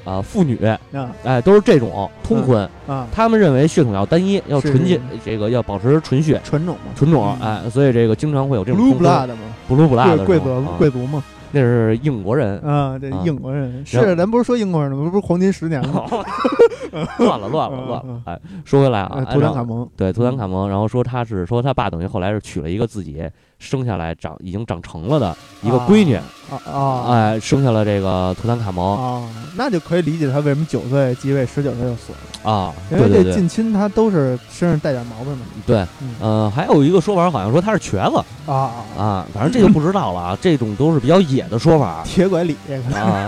[0.04, 0.80] 啊妇女，啊
[1.24, 2.68] 哎，都是这种通婚。
[2.88, 6.42] 啊，他们认为血统要单一，要纯洁，这个要保持纯血。
[6.44, 9.38] 纯种嘛纯种，嗯哎，所以这个经常会有这种，blue blood 嘛，
[9.68, 15.10] 不鲁不辣的贵贵族贵族嘛，那是英国人，啊，这啊英国人是，咱不是说英国人吗？
[15.10, 16.04] 不是黄金十年吗？
[17.20, 18.22] 乱了乱了乱了。
[18.26, 23.24] 哎，说回来啊图坦卡蒙，对图坦卡蒙，然后说他是说他爸等于后来是娶了一个自己
[23.64, 26.24] 生下来长已经长成了的一个闺女，啊
[26.70, 29.24] 啊哎，生下了这个图坦卡蒙啊，
[29.56, 32.12] 那就可以理解他为什么九岁继位，十九岁就死
[32.44, 43.28] 了，啊，因为这近亲他都是身上带点毛病的对，嗯呃，还有一个说法好像说他是瘸子啊啊，反正这就不知道了啊，这种都是比较野的说法铁拐李这个啊。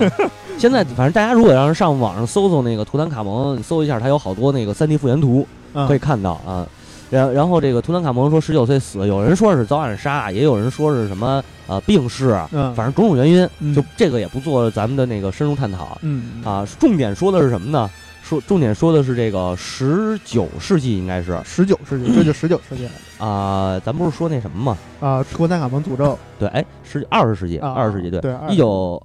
[0.58, 6.68] 现在反正大家如果要是上网上搜搜那个图坦卡蒙，你搜一下，它有好多那个 3D 复原图嗯可以看到啊。
[7.16, 16.68] 然然后这个图坦卡蒙说十九岁死，有人说是遭暗杀，也有人说是什么呃病逝，嗯，反正种种原因，嗯就这个也不做咱们的那个深入探讨嗯啊。
[16.80, 17.90] 重点说的是什么呢？
[18.22, 22.92] 说重点说的是这个十九世纪应该是十九世纪，这就十九世纪了
[23.26, 24.78] 啊、咱不是说那什么吗？
[25.00, 29.02] 啊，图坦卡蒙诅咒对，哎，十二十世纪，啊，二十世纪，对，对，一九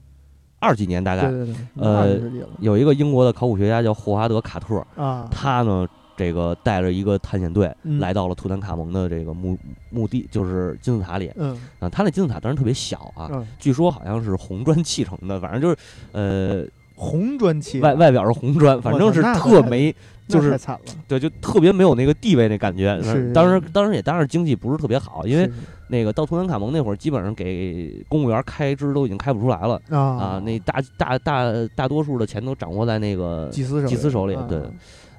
[0.58, 2.18] 二几年大概对对对，呃
[2.60, 5.86] 有一个英国的考古学家叫霍华德·卡特，啊，他呢
[6.20, 7.98] 这个带着一个探险队嗯。
[7.98, 9.56] 来到了图坦卡蒙的这个墓
[9.88, 11.32] 墓地，就是金字塔里。
[11.36, 11.58] 嗯。
[11.78, 11.88] 啊。
[11.88, 15.76] 他那金字塔当然特别小啊，嗯，据说好像是红砖砌成的，反正就是
[16.12, 17.80] 呃红砖砌。
[17.80, 19.94] 外外表是红砖，反正是特没，
[20.28, 23.02] 就是太惨了，对，就特别没有那个地位那感觉。
[23.02, 23.32] 是。
[23.32, 25.50] 当时当时也当然经济不是特别好，因为
[25.88, 29.80] 那个到图坦卡蒙那会儿，基本上给公务员开支都已经开不出来了。
[29.88, 29.98] 啊。
[29.98, 31.42] 啊，那大大大
[31.74, 34.46] 大多数的钱都掌握在那个祭司手祭司手里啊。
[34.48, 34.60] 对。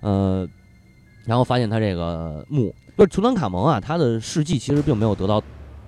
[0.01, 0.47] 呃，
[1.25, 5.41] 然后发现他这个墓，就是图坦卡蒙啊，他的事迹其实并没有得到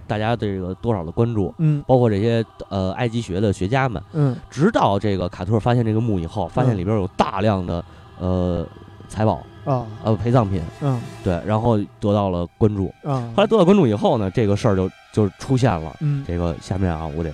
[0.08, 1.84] 大家这个多少的关注，嗯。
[1.88, 4.36] 包括这些呃埃及学的学家们，嗯。
[4.50, 7.84] 直到这个卡特发现这个墓以后，发现里边有大量的
[8.20, 8.68] 呃
[9.08, 9.86] 财宝啊。
[10.04, 11.02] 呃陪葬品，嗯。
[11.24, 12.94] 对，然后得到了关注。
[13.04, 13.32] 啊。
[13.36, 15.96] 后来得到关注以后呢，这个事儿就就出现了。
[16.02, 16.24] 嗯。
[16.28, 17.32] 这个下面啊，我得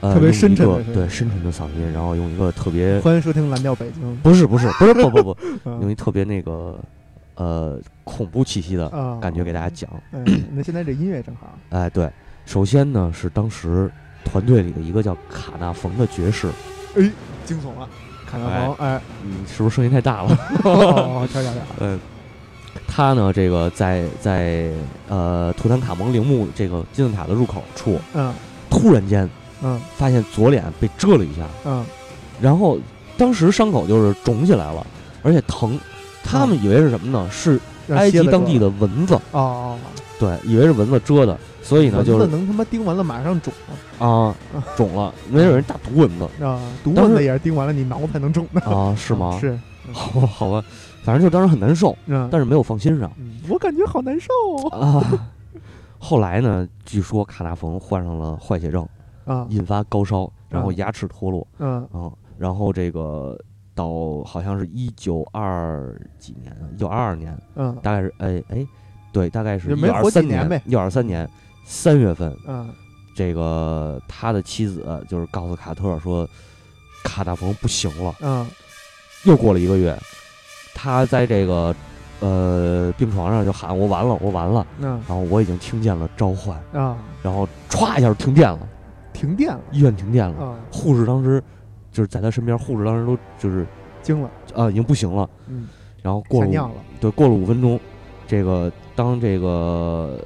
[0.00, 4.16] 呃特别深沉的对深沉的嗓音，然后用一个特别欢迎收听蓝调北京。
[4.22, 5.36] 不是不是不是不不不
[5.82, 6.78] 用一特别那个
[7.34, 9.18] 呃恐怖气息的啊。
[9.20, 9.88] 感觉给大家讲。
[10.12, 11.58] 嗯， 那现在这音乐正好。
[11.70, 12.10] 哎，对，
[12.44, 13.90] 首先呢是当时
[14.24, 16.48] 团队里的一个叫卡纳冯的爵士，
[16.96, 17.10] 哎
[17.44, 17.88] 惊悚了，
[18.30, 20.38] 卡纳冯哎嗯，是不是声音太大了？
[20.64, 21.98] 哦瞧瞧瞧嗯，
[22.86, 24.70] 他呢，这个在在
[25.08, 28.32] 呃图坦卡蒙陵墓这个金字塔的入口处，嗯。
[28.68, 29.28] 突然间
[29.62, 29.80] 嗯。
[29.96, 31.84] 发现左脸被蛰了一下，嗯。
[32.40, 32.78] 然后
[33.16, 34.86] 当时伤口就是肿起来了，
[35.22, 35.78] 而且疼。
[36.28, 37.28] 他们以为是什么呢？
[37.30, 38.68] 是埃及当地的。
[38.80, 39.78] 蚊子，哦哦
[40.18, 43.52] 对，以为是蚊子蛰的，所以呢就是蚊子能他妈叮完了马上肿。
[44.00, 44.34] 啊
[44.76, 46.24] 肿了，没准人大毒蚊子。
[46.44, 49.36] 啊，毒蚊子也是叮完了你挠才能肿的，啊，是吗？
[49.40, 49.56] 是，
[49.92, 50.64] 好吧，好吧，
[51.04, 53.08] 反正就当时很难受，嗯，但是没有放心上。
[53.18, 54.28] 嗯我感觉好难受
[54.70, 55.30] 啊。
[56.00, 58.84] 后来呢，据说卡纳冯患上了坏血症，
[59.26, 63.38] 啊，引发高烧，然后嗯牙齿脱落，嗯啊，然后这个
[63.74, 68.66] 到好像是一九二几年，一九二二年，嗯大概是哎哎，
[69.12, 70.62] 对，大概是一九二三年呗。
[70.64, 71.28] 一九二三年
[71.66, 72.70] 三月份，嗯
[73.14, 76.26] 这个他的妻子就是告诉卡特说，
[77.04, 78.14] 卡大鹏不行了。
[78.20, 78.46] 嗯
[79.24, 79.98] 又过了一个月，
[80.74, 81.74] 他在这个
[82.20, 84.64] 呃病床上就喊我完了，我完了。
[84.78, 88.68] 嗯然后我已经听见了召唤，啊，然后歘一下就停电了，
[89.16, 89.60] 停电了。
[89.72, 90.44] 医院停电了。
[90.44, 91.42] 啊，护士当时
[91.90, 93.66] 就是在他身边，护士当时都就是
[94.02, 95.28] 惊了，啊已经不行了。
[95.48, 95.66] 嗯，
[96.02, 97.80] 然后过了尿了，对过了五分钟，
[98.26, 100.20] 这个当这个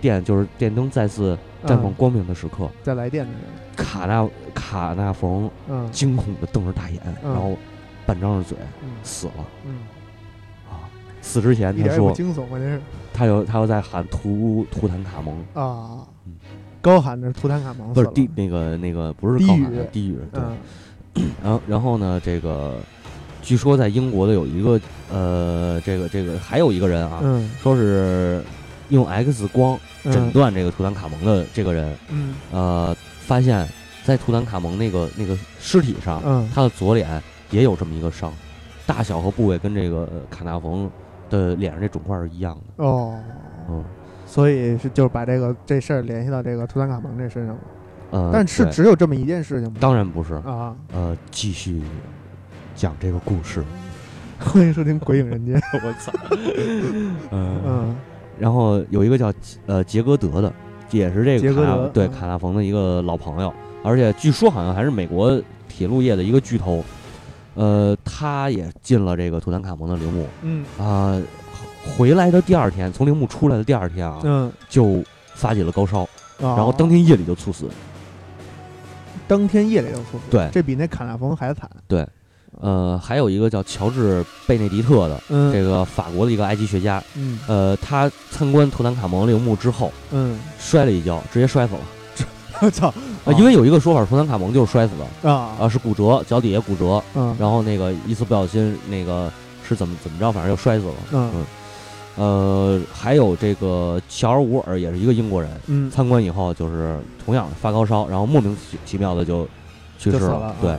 [0.00, 3.40] 电就是电灯再次绽放嗯光明的时刻，再来电的人，
[3.74, 5.90] 卡纳卡纳冯嗯。
[5.90, 7.32] 惊恐的瞪着大眼，嗯。
[7.32, 7.56] 然后
[8.04, 8.90] 半张着嘴嗯。
[9.02, 9.32] 死了。
[9.64, 9.78] 嗯，
[10.70, 10.84] 啊！
[11.22, 12.80] 死之前他点也不说惊悚，关键是。
[13.12, 15.34] 他又他又在喊图图坦卡蒙，
[16.88, 19.80] 高喊着图坦卡蒙不是低那个那个不是高喊语。
[19.92, 20.42] 低语对，
[21.14, 21.30] 嗯。
[21.42, 22.76] 然后然后呢这个
[23.42, 27.50] 据说在英国的有一个呃这个这个还有一个人啊，嗯。
[27.60, 28.42] 说是
[28.88, 30.12] 用 X 光嗯。
[30.12, 32.34] 诊断这个图坦卡蒙的这个人，嗯。
[32.52, 33.68] 呃，发现，
[34.04, 36.48] 在图坦卡蒙那个那个尸体上，嗯。
[36.54, 38.32] 他的左脸也有这么一个伤，
[38.86, 40.90] 大小和部位跟这个呃卡纳冯
[41.28, 42.84] 的脸上这肿块是一样的。
[42.84, 43.18] 哦，
[43.68, 43.84] 嗯，
[44.28, 47.60] 所以是就是把这个这事儿联系到这个图坦卡蒙这身上了，
[48.10, 49.78] 呃，但是只有这么一件事情吗？
[49.80, 51.80] 当然不是，啊，呃，继续
[52.76, 53.64] 讲这个故事。
[54.38, 55.58] 欢迎收听《鬼影人间》。
[55.82, 56.12] 我操，
[57.30, 57.96] 嗯， 嗯。
[58.38, 59.32] 然后有一个叫
[59.64, 60.52] 呃杰戈德的，
[60.90, 66.84] 也是这个对卡纳冯的一个老朋友，而且据说好像还是美国铁路业的一个巨头。
[67.54, 70.26] 呃，他也进了这个图坦卡蒙的陵墓。
[70.42, 70.64] 嗯。
[70.78, 71.20] 啊、
[71.96, 75.02] 回来的第二天，从陵墓出来的第二天啊，嗯，就
[75.34, 77.68] 发起了高烧，然然后当天夜里就猝死。
[79.26, 80.48] 当天夜里就猝死，对。
[80.52, 81.68] 这比那卡纳冯还惨。
[81.86, 82.06] 对。
[82.60, 85.52] 呃，还有一个叫乔治贝内迪特的，嗯。
[85.52, 87.38] 这个法国的一个埃及学家，嗯。
[87.46, 91.80] 呃，他参观图坦卡蒙陵墓之后嗯，摔了一跤，直接摔死了。
[92.60, 92.88] 我 操。
[93.24, 95.54] 啊，因为有一个说法，图坦卡蒙就是摔死的，啊。
[95.60, 97.36] 啊，是骨折，脚底下骨折，嗯。
[97.38, 99.30] 然后那个一次不小心，那个
[99.68, 100.94] 是怎么怎么着，反正就摔死了。
[101.12, 101.44] 嗯
[102.18, 105.90] 呃，还有这个乔尔伍尔也是一个英国人，嗯。
[105.90, 109.46] 参观以后就是同样发高烧，然后莫名其其妙的就
[109.98, 110.54] 去世了啊。
[110.60, 110.76] 对，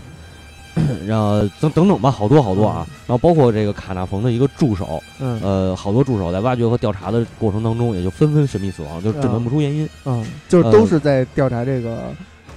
[1.08, 5.40] 然后等等等吧，好多好多啊，然后包括这个卡纳冯的一个助手，嗯。
[5.42, 9.90] 呃，好多助手在挖掘和调查的过程当中，也就纷纷神秘死亡，就诊断不出原因。
[10.06, 12.12] 嗯，就是都呃是在调查这个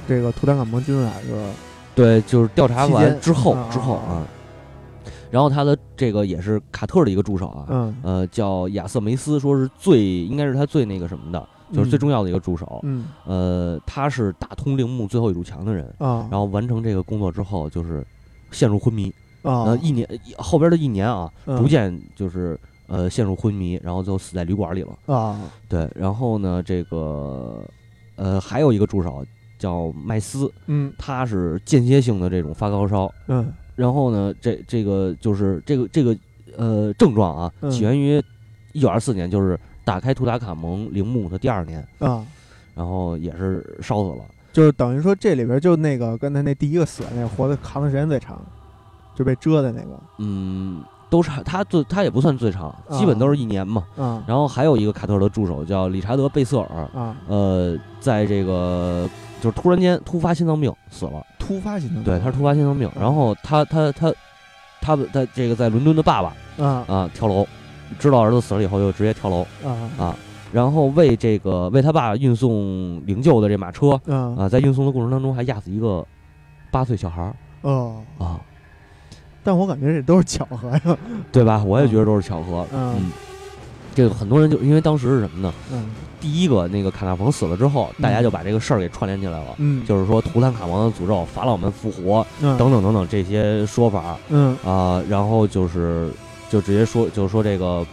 [0.09, 1.49] 这个图坦卡蒙金字塔是吧？
[1.95, 4.27] 对，就是调查完之后之后啊，
[5.33, 7.97] 然后他的这个也是卡特的一个助手啊，嗯。
[8.03, 12.81] 呃，叫亚瑟梅斯，说是最应该是他最那个什么的，就是最重要的一个助手。
[12.83, 13.07] 嗯。
[13.25, 16.29] 呃，他是打通陵墓最后一堵墙的人，啊。
[16.31, 18.07] 然后完成这个工作之后，就是
[18.51, 19.11] 陷入昏迷。
[19.41, 19.65] 啊。
[19.65, 21.57] 呃，一年后边的一年啊，嗯。
[21.57, 25.15] 逐渐就是呃陷入昏迷，然后最后死在旅馆里了。
[25.15, 25.41] 啊。
[25.67, 27.65] 对，然后呢，这个
[28.17, 29.25] 呃还有一个助手
[29.59, 30.93] 叫麦斯，嗯。
[30.99, 36.17] 他是间歇性的这种发高烧，嗯然后呢，这这个就是这个这个
[36.57, 38.23] 呃症状啊，嗯起源于
[38.73, 42.25] 一九二四年，就是打开图坦卡蒙陵墓的第二年，啊，
[42.75, 44.25] 然后也是烧死了。
[44.53, 48.39] 就是等于说这里边就那个刚才那第一个死的那个活的扛的时间最长，
[49.15, 53.85] 就被蛰的那个嗯，都是他最他也不算最长，基本都是一年嘛。
[53.99, 54.25] 啊。
[54.27, 59.07] 然后还有一个卡特的助手叫理查德贝瑟尔，啊，呃，在这个
[59.39, 61.23] 就是突然间突发心脏病死了。
[61.39, 62.05] 突发心脏病。
[62.05, 62.91] 对，他是突发心脏病。
[62.99, 64.11] 然后他他他
[64.81, 66.83] 他的他这个在伦敦的爸爸啊。
[66.89, 67.47] 啊跳楼，
[67.99, 69.43] 知道儿子死了以后就直接跳楼。
[69.63, 69.91] 啊。
[69.99, 70.17] 啊
[70.51, 74.35] 然后为这个为他爸运送灵柩的这马车啊。
[74.39, 76.03] 啊，在运送的过程当中还压死一个
[76.71, 77.37] 八岁小孩儿。
[77.61, 78.41] 哦，啊，
[79.45, 80.97] 但我感觉这都是巧合呀，
[81.33, 81.63] 对吧？
[81.65, 82.67] 我也觉得都是巧合。
[82.73, 82.95] 嗯。
[82.97, 83.13] 嗯，
[83.95, 85.53] 这个很多人就因为当时是什么呢？
[85.73, 85.91] 嗯。
[86.21, 92.57] 第一个那个卡纳冯死了之后，大家就把这个事儿给串联起来了，嗯，就是说图坦卡蒙的诅咒、法老们复活嗯。
[92.57, 94.57] 等等等等这些说法嗯。
[94.65, 96.09] 啊、然后就是
[96.49, 97.85] 就直接说就是说这个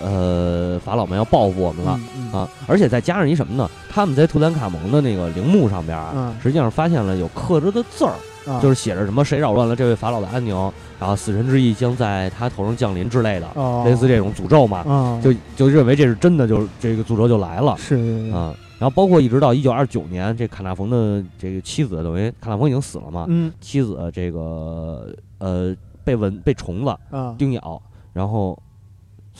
[0.00, 2.00] 呃法老们要报复我们了。
[2.16, 3.70] 嗯啊，而且再加上一什么呢？
[3.90, 6.34] 他们在图坦卡蒙的那个陵墓上边儿，嗯。
[6.42, 8.14] 实际上发现了有刻着的字儿，
[8.50, 8.60] 啊。
[8.60, 10.54] 就是写着什么“谁扰乱了这位法老的安宁”，
[10.98, 13.82] 然后死神之翼将在他头上降临之类的，哦。
[13.86, 17.76] 类似这种诅咒嘛，啊就就认为这是真的，就是这个诅咒就来了。
[17.78, 17.96] 是。
[18.32, 18.54] 啊。
[18.78, 23.52] 然后包括一直到一九二九年，这卡纳冯的这个妻子，等于卡纳冯已经死了嘛，嗯。
[23.60, 27.80] 妻子这个呃被蚊被虫子啊，叮咬，
[28.14, 28.58] 然后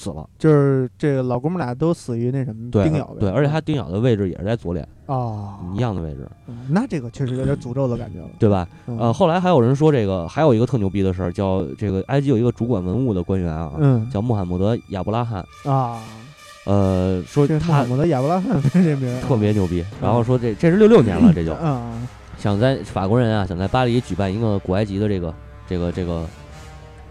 [0.00, 0.26] 死了。
[0.38, 8.66] 就是这个老哥们俩都死于那什么对叮咬呗，对，而且他叮咬的位置也是在左脸啊一样的位置，嗯那这个确实有点诅咒的感觉了，对吧？
[8.86, 8.98] 嗯。
[8.98, 14.08] 呃，后来还有人说这个还有一个特牛逼的事儿，叫这个埃及有一个主管文物的官员啊，嗯。
[14.10, 16.00] 叫穆罕默德亚布拉罕，啊，
[16.64, 21.92] 呃，说穆罕默德亚伯拉罕这名儿 特别牛逼，然后说这这是六六年了，这就啊
[22.38, 25.34] 想在法国人啊想在巴黎举办一个古埃及的这个
[25.68, 26.24] 这个这个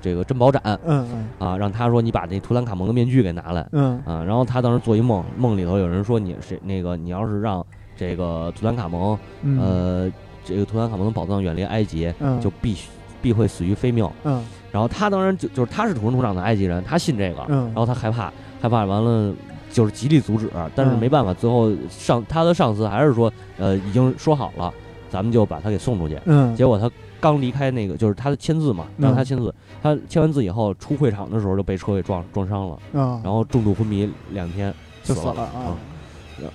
[0.01, 10.11] 这个珍宝展嗯嗯啊，让他说你把那图兰卡蒙的面具给拿来嗯啊，然后他当时做一梦，梦里头有人说你谁那个你要是让这个图兰卡蒙嗯呃
[10.45, 12.89] 这个图兰卡蒙的宝藏远离埃及，嗯就必须
[13.21, 14.09] 必会死于非命。
[14.23, 18.31] 嗯然后他当然就就是他是土生土长的埃及人，他信这个，嗯然后他害怕，
[18.61, 19.33] 害怕完了
[19.71, 24.71] 就是极力阻止，但是嗯没办法，最后上他的上司还是说，呃，已经说好了，
[25.09, 26.19] 咱们就把他给送出去。
[26.25, 35.77] 嗯结果他刚离开那个，就是他的签字嘛，让他嗯签字，他签完字以后出会场的时候就被车给撞撞伤了，啊，然后重度昏迷两天死就死了啊啊。。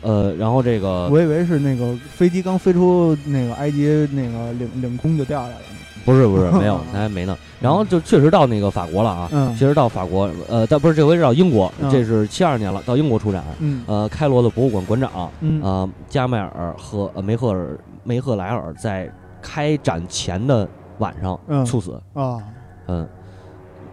[0.00, 5.62] 呃，然后这个我以为是那个飞机刚飞出那个埃及那个领领空就掉下来了。
[6.06, 7.36] 不是不是没有，他还没呢。
[7.60, 13.44] 然后就确实到那个法国了啊，嗯确实到法国，呃，但不是这回是到英国，嗯这是七二年了，到英国出展。
[13.58, 19.10] 嗯呃，开罗的博物馆馆长，嗯呃，加迈尔和呃梅赫尔梅赫莱尔在
[19.44, 20.66] 开展前的
[20.98, 21.66] 晚上嗯。
[21.66, 22.38] 猝死，啊。
[22.86, 23.06] 嗯，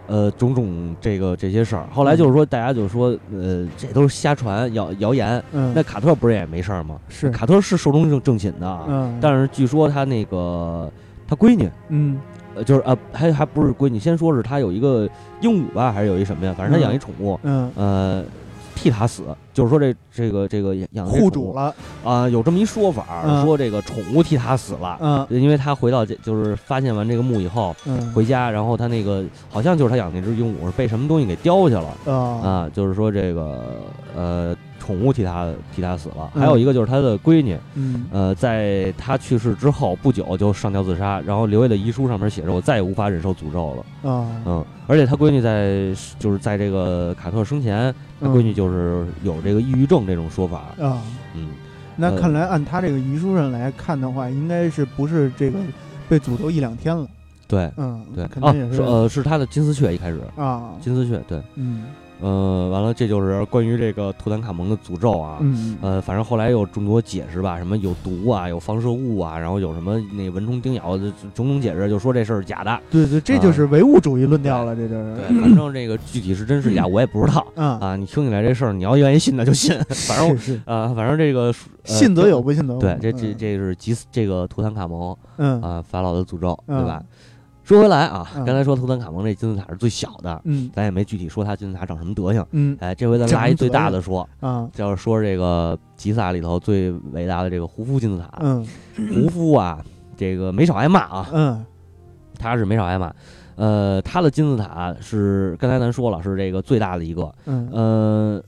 [0.08, 1.86] 呃，种种这个这些事儿。
[1.92, 5.44] 后来就是说，大家就说，呃，这都是瞎传谣谣言。
[5.52, 6.98] 嗯，那卡特不是也没事儿吗？
[7.10, 7.30] 是。
[7.32, 10.90] 卡特是寿终正正寝的啊，嗯，但是据说他那个
[11.28, 12.20] 他闺女，嗯。
[12.54, 15.10] 呃，就是呃，还还不是闺女，先说是他有一个
[15.42, 16.54] 鹦鹉吧，还是有一什么呀？
[16.58, 17.72] 反正他养一宠物，嗯。
[17.76, 18.24] 呃，
[18.82, 19.22] 替他死，
[19.54, 25.28] 就是说这这个这个养护主了，啊、有这么一说法说这个宠物替他死了，嗯。
[25.30, 28.12] 因为他回到这就是发现完这个墓以后嗯。
[28.12, 31.96] 回家，然后他那个好像就是他养那只鹦鹉是被什么东西给叼去了。
[32.06, 33.62] 啊啊，就是说这个
[34.16, 36.42] 呃宠物替他替他死了，嗯。
[36.42, 38.06] 还有一个就是他的闺女，嗯。
[38.12, 44.28] 呃，在他去世之后不久就上吊自杀，然后留下的遗书上面写着我再也无法忍受诅咒了，啊。
[44.46, 51.02] 嗯，而且他闺女在就是在这个卡特生前，他嗯闺女就是有这个抑郁症这种说法，啊。
[51.36, 51.50] 嗯。
[51.96, 55.60] 那呃看来按他这个遗书上来看的话，应该是不是这个
[56.10, 57.06] 被诅咒一两天了？
[57.48, 58.24] 对嗯，对。
[58.24, 58.78] 啊肯定也，是。
[58.78, 61.84] 是呃是他的金丝雀一开始，啊，金丝雀对，嗯
[62.22, 65.78] 呃完了这就是关于这个图坦卡蒙的诅咒啊，嗯。
[65.82, 75.16] 呃反正后来有众多解释吧，什么有毒啊，有放射物啊，然后有什么那蚊虫叮咬的种种解释，就说这事儿是假的，对对，这就是唯物主义论调了，这就是。
[75.16, 77.46] 对，反正这个具体是真是假 我也不知道。
[77.56, 80.62] 啊，啊，你听起来这事儿你要愿意信那就信， 反正我是是。
[80.66, 81.54] 啊反正这个呃
[81.86, 82.80] 信则有，不信则无。
[82.80, 83.36] 对，这这嗯。
[83.38, 85.62] 这是吉斯这个图坦卡蒙嗯。
[85.62, 87.02] 啊法老的诅咒，对嗯吧？
[87.64, 88.46] 说回来啊，嗯。
[88.46, 90.70] 刚才说图坦卡蒙这金字塔是最小的，嗯。
[90.74, 92.46] 咱也没具体说它金字塔长什么德行。
[92.52, 92.78] 嗯。
[92.80, 94.70] 哎，这回咱拉一最大的说，啊。
[94.74, 98.30] 就是说这个吉萨里头最伟大的这个胡夫金字塔。
[98.42, 98.66] 嗯。
[99.14, 99.84] 胡夫啊，
[100.18, 101.66] 这个没少挨骂啊，嗯。
[102.38, 103.14] 他是没少挨骂。
[103.56, 107.32] 呃，他的金字塔是刚才咱说了，是这个最大的一个。
[107.46, 107.70] 嗯。
[107.72, 108.44] 呃，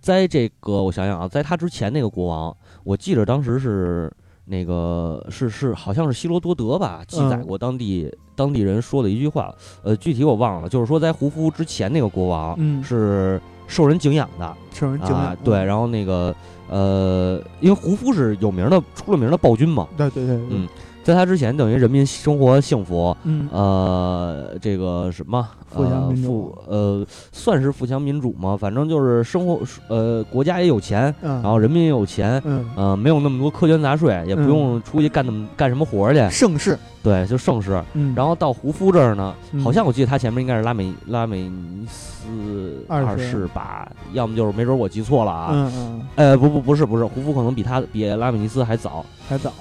[0.00, 4.10] 在这个我想想啊，在他之前那个国王，我记着当时是
[4.46, 7.46] 那个是是好像是希罗多德吧，记载嗯。
[7.46, 14.56] 过当地、当地人说的一句话，呃，具体我忘了，就是说在胡夫之前那个国王嗯，是受人敬仰的。
[14.72, 16.34] 受人敬仰啊，对，，然后那个
[16.68, 20.68] 呃，因为胡夫是有名的出了名的暴君嘛，对对对，对嗯，
[21.06, 37.80] 在他之前等于人民生活幸福，嗯呃，这个什么，富强呃民主富呃，算是富强民主嘛，反正就是生活，呃，国家也有钱，嗯，然后人民也有钱，嗯，呃，没有那么多苛捐杂税，也不嗯用出去干那么干什么活儿去，盛世，对，就盛世。
[37.92, 45.50] 嗯，然后到胡夫这儿呢，嗯好像我记得他前面应该是拉美拉美尼斯二世吧，要么就是没准我记错了啊。
[45.52, 49.52] 嗯嗯呃，不不不是不是，胡夫可能比他比拉美尼斯还早，还早，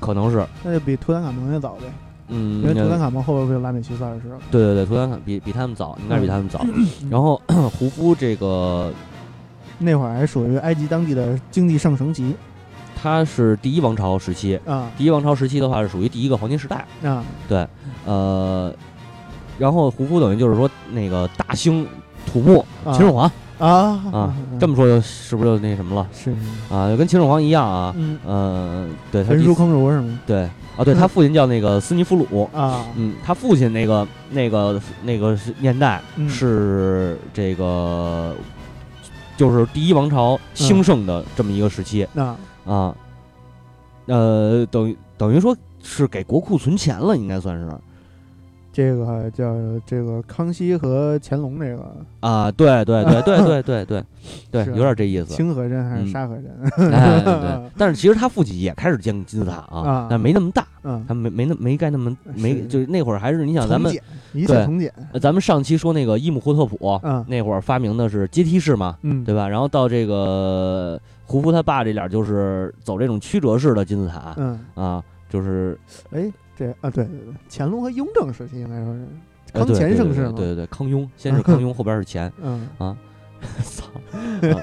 [0.00, 1.82] 可能是，那就比图坦卡蒙也早呗，
[2.28, 6.64] 嗯，因为图坦呃卡蒙后边不就拉美西斯二世了，对对对，图坦卡比比他们早，应该是比他们早。
[7.10, 7.40] 然后
[7.78, 8.92] 胡夫这个
[9.78, 12.34] 那会儿还属于埃及当地的经济上升期。
[13.00, 14.90] 他是第一王朝时期，啊。
[14.98, 17.64] 第一王朝时期的话是属于第一个黄金时代，啊，对
[18.04, 18.74] 呃，
[19.56, 21.86] 然后胡夫等于就是说那个大兴
[22.26, 22.92] 土木，啊。
[22.92, 24.00] 秦始皇啊啊。
[24.12, 26.08] 啊，这么说就是不是就那什么了？
[26.12, 26.34] 是，
[26.70, 26.88] 啊？
[26.88, 30.18] 就跟秦始皇一样啊，嗯，呃，对他焚书坑儒是吗？
[30.26, 30.42] 对
[30.76, 36.28] 啊，对他父亲叫那个斯尼夫鲁，啊，嗯，他父亲那个那个那个年代嗯。
[36.28, 38.34] 是这个
[39.36, 42.36] 就是第一王朝兴盛的这么一个时期那。
[42.64, 42.94] 啊，
[44.06, 47.66] 呃，等于等于说是给国库存钱了，应该算是
[48.78, 51.96] 这个叫这个康熙和乾隆这个。
[52.20, 54.04] 啊，对对对 对对对对
[54.52, 55.34] 对，有点这意思。
[55.34, 56.06] 清河镇还是嗯。
[56.06, 56.92] 沙河镇？
[56.92, 63.92] 哎，对， 但是其实他父亲也开始建金字塔啊啊，但没那么大，嗯，他没没那没盖那么没，就是那会儿还是你想咱们
[64.32, 67.24] 一切对从简，呃咱们上期说那个伊姆霍特普嗯。
[67.26, 69.48] 那会儿发明的是阶梯式嘛，嗯，对吧？
[69.48, 75.76] 然后到这个胡夫他爸这点儿就是走这种曲折式的金字塔嗯，啊，就是
[76.12, 79.04] 哎，这啊，对对对，乾隆和雍正时期应该说是
[79.52, 82.96] 康乾盛世嘛，对对对对，康雍先是康雍，后边是乾，嗯。
[83.62, 84.58] 操，啊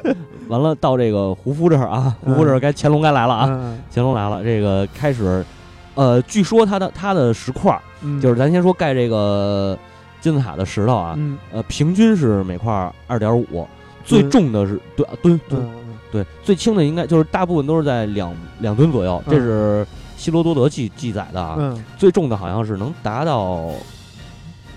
[0.49, 5.45] 完了到这个胡夫这儿啊，胡夫这儿该乾隆该来了啊，嗯乾隆来了，这个开始，
[5.93, 9.79] 呃，据说他的他的石块儿，嗯，就是咱先说盖这个
[10.19, 11.37] 金字塔的石头啊，嗯。
[11.53, 13.65] 呃，平均是每块二点五，
[14.03, 19.31] 最重的是吨吨吨，嗯对，最轻的应该就是大部分都是在两两吨左右，嗯。
[19.31, 19.87] 这是
[20.17, 23.71] 希罗多德记记载的啊，嗯，最重的好像是能达到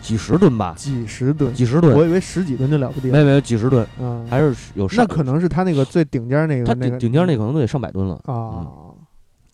[0.00, 6.98] 几十吨吧，几十吨，几十吨，我以为十几吨就了不地了，没有没有几十吨，嗯，还是有那，可能是他那个最顶尖那个它那个。
[6.98, 8.20] 顶顶尖那可能都得上百吨了。
[8.24, 8.66] 啊，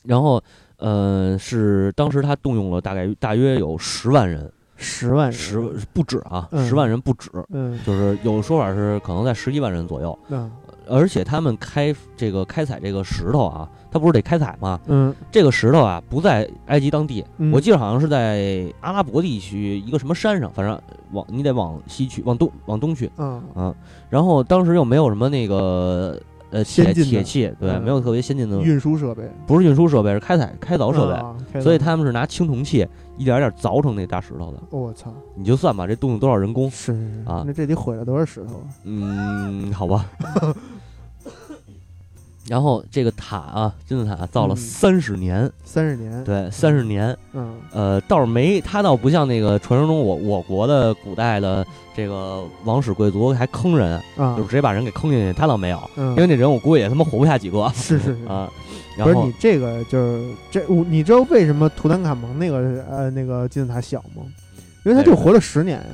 [0.03, 0.43] 然后，
[0.77, 5.33] 呃，是当时他动用了大概大约有十万人，十万人。
[5.33, 5.61] 十
[5.93, 6.67] 不止啊，嗯。
[6.69, 7.79] 十万人不止，嗯。
[7.87, 10.19] 就是有说法是可能在十一万人左右。
[10.29, 10.51] 嗯
[10.89, 14.81] 而且他们开这个开采这个石头啊，他不是得开采吗？
[14.87, 15.15] 嗯。
[15.31, 17.53] 这个石头啊不在埃及当地，嗯。
[17.53, 20.81] 我记得好像是在阿拉伯地区一个什么山上，反正
[21.13, 23.11] 往你得往西去，往东往东去。
[23.19, 23.43] 嗯。
[23.55, 23.75] 嗯，
[24.11, 26.21] 然后当时又没有什么那个
[26.51, 27.83] 呃铁铁器，对，嗯。
[27.83, 29.23] 没有特别先进的，运输设备。
[29.47, 31.07] 不是运输设备，是开采开凿设
[31.53, 31.61] 备。
[31.61, 32.87] 所以他们是拿青铜器
[33.17, 34.59] 一点儿点凿成那大石头的。
[34.71, 36.71] 我操，你就算吧，这动用多少人工？
[36.71, 36.93] 是
[37.27, 38.67] 啊那这得毁了多少石头啊？
[38.85, 40.07] 嗯，好吧。
[42.47, 47.17] 然后这个塔啊，金字塔造了嗯三十年，三十年，对，三十年。
[47.33, 58.29] 嗯呃，倒是没，它倒不像那个传说中我我国的古代的这个王室贵族还坑人，啊就是直接把人给坑进去，他倒没有，嗯因为那人我估计也他妈活不下几个是是是。
[59.03, 64.23] 不是你这个就是这，我你知道为什么图坦卡蒙那个呃那个金字塔小吗？
[64.85, 65.87] 因为他就活了十年呀。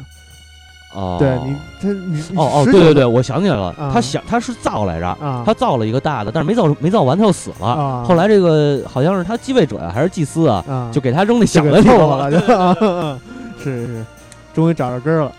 [0.92, 7.66] 哦，对你，他你哦哦，19对对对，我想起来了，啊他想他是造来着，啊，他造了一个大的，但是没造没造完，他就死了。
[7.68, 12.28] 啊后来这个好像是他继位者呀，还是祭司啊，啊就给他扔那小就的头了。
[12.28, 13.20] 给凑合了，就啊啊
[13.62, 14.06] 是是是，
[14.52, 15.32] 终于找着根儿了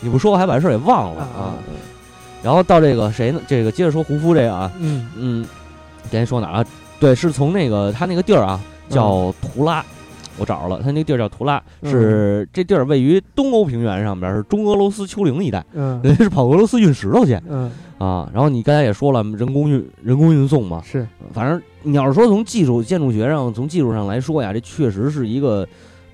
[0.00, 1.52] 你不说，我还把这事儿给忘了啊。
[2.42, 3.38] 然后到这个谁呢？
[3.46, 5.46] 这个接着说胡夫这个啊，嗯嗯，
[6.10, 6.66] 刚才说哪儿啊？
[7.00, 9.84] 对，是从那个他那个地儿啊，叫图拉。
[10.36, 18.28] 我找着了，他那个地儿叫图拉，嗯是这地儿位于东欧平原上边，是中俄罗斯丘陵一带，嗯人家 是跑俄罗斯运石头去嗯啊。
[18.34, 25.64] 然后你刚才也说了，人工运人工运送嘛，是反正你要是说从技术建筑学上，从技术上来说呀，这确实是一个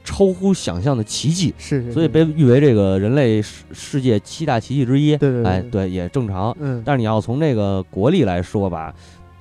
[0.04, 5.16] 超乎想象的奇迹，是是，所以被誉为这个人类世世界七大奇迹之一。
[5.16, 6.54] 对对对哎，对，也正常。
[6.60, 8.94] 嗯但是你要从这个国力来说吧，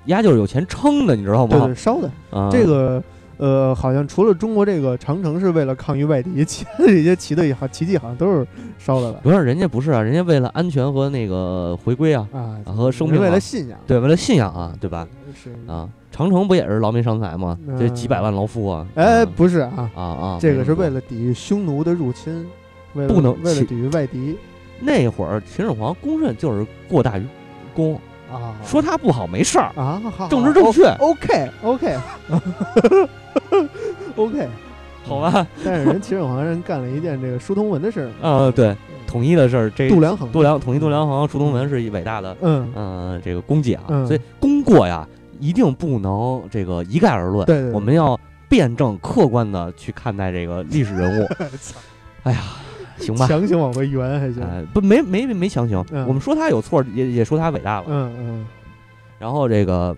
[0.10, 1.58] 丫就是有钱撑的，你知道吗？
[1.58, 2.12] 对对烧的。
[2.30, 3.02] 啊，这个
[3.38, 8.46] 呃，好像除了中国这个长城是为了抗御外敌，其他的这些旗的好奇迹好像都是
[8.78, 15.08] 烧的了不是人家不是啊，人家为了安全和那个回归啊，啊，和生命是为啊了信仰，对，为了信仰啊，对吧？
[15.34, 15.52] 是。
[15.72, 17.58] 啊，长城不也是劳民伤财吗？
[17.78, 18.86] 这嗯几百万劳夫啊！
[18.96, 19.30] 哎，嗯。
[19.36, 22.46] 不是啊，啊啊，这个是为了了抵御匈奴的入侵，
[22.94, 24.38] 为了不能为了抵御外敌。
[24.82, 27.26] 那会儿秦始皇公认就是过大于
[27.74, 28.00] 功，
[28.32, 31.98] 啊，说他不好没事儿，啊，好政治正确，， OK OK
[34.16, 34.48] OK，
[35.04, 35.48] 好吧？
[35.64, 38.76] 但是人秦始皇人干了一件这个书同文的事儿，啊，对，
[39.08, 44.06] 统一的事儿，这度量衡，度量统一度量衡，书同文是一伟大的嗯，嗯这个功绩啊，嗯。
[44.06, 45.08] 所以功过呀
[45.40, 51.28] 一定不能这个一概而论，对我们要辩证客观的去看待这个历史人物。
[52.24, 52.40] 哎呀，
[53.00, 53.28] 行吧。
[53.28, 56.06] 强行往回圆还行，哎，不，没没没强行，嗯。
[56.08, 57.86] 我们说他有错，也也说他伟大了。
[57.88, 58.48] 嗯嗯。
[59.18, 59.96] 然后这个，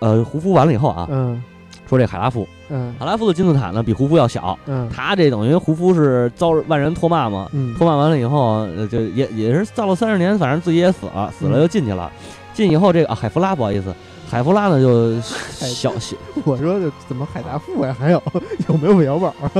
[0.00, 1.42] 呃，胡夫完了以后啊，嗯。
[1.88, 2.94] 说这海拉夫，嗯。
[2.98, 4.88] 海拉夫的金字塔呢比胡夫要小，嗯。
[4.94, 7.74] 他这等于胡夫是遭万人唾骂嘛，嗯。
[7.76, 12.10] 唾骂完了以后，呃，就也也是造了三十年，反正自己也死了，死了嗯就进去了。
[12.54, 13.94] 进以后，这个啊海弗拉不好意思，
[14.28, 17.96] 海弗拉呢就小小 我说这怎么海达富呀？
[17.98, 18.22] 还有
[18.68, 19.50] 有没有摇宝啊？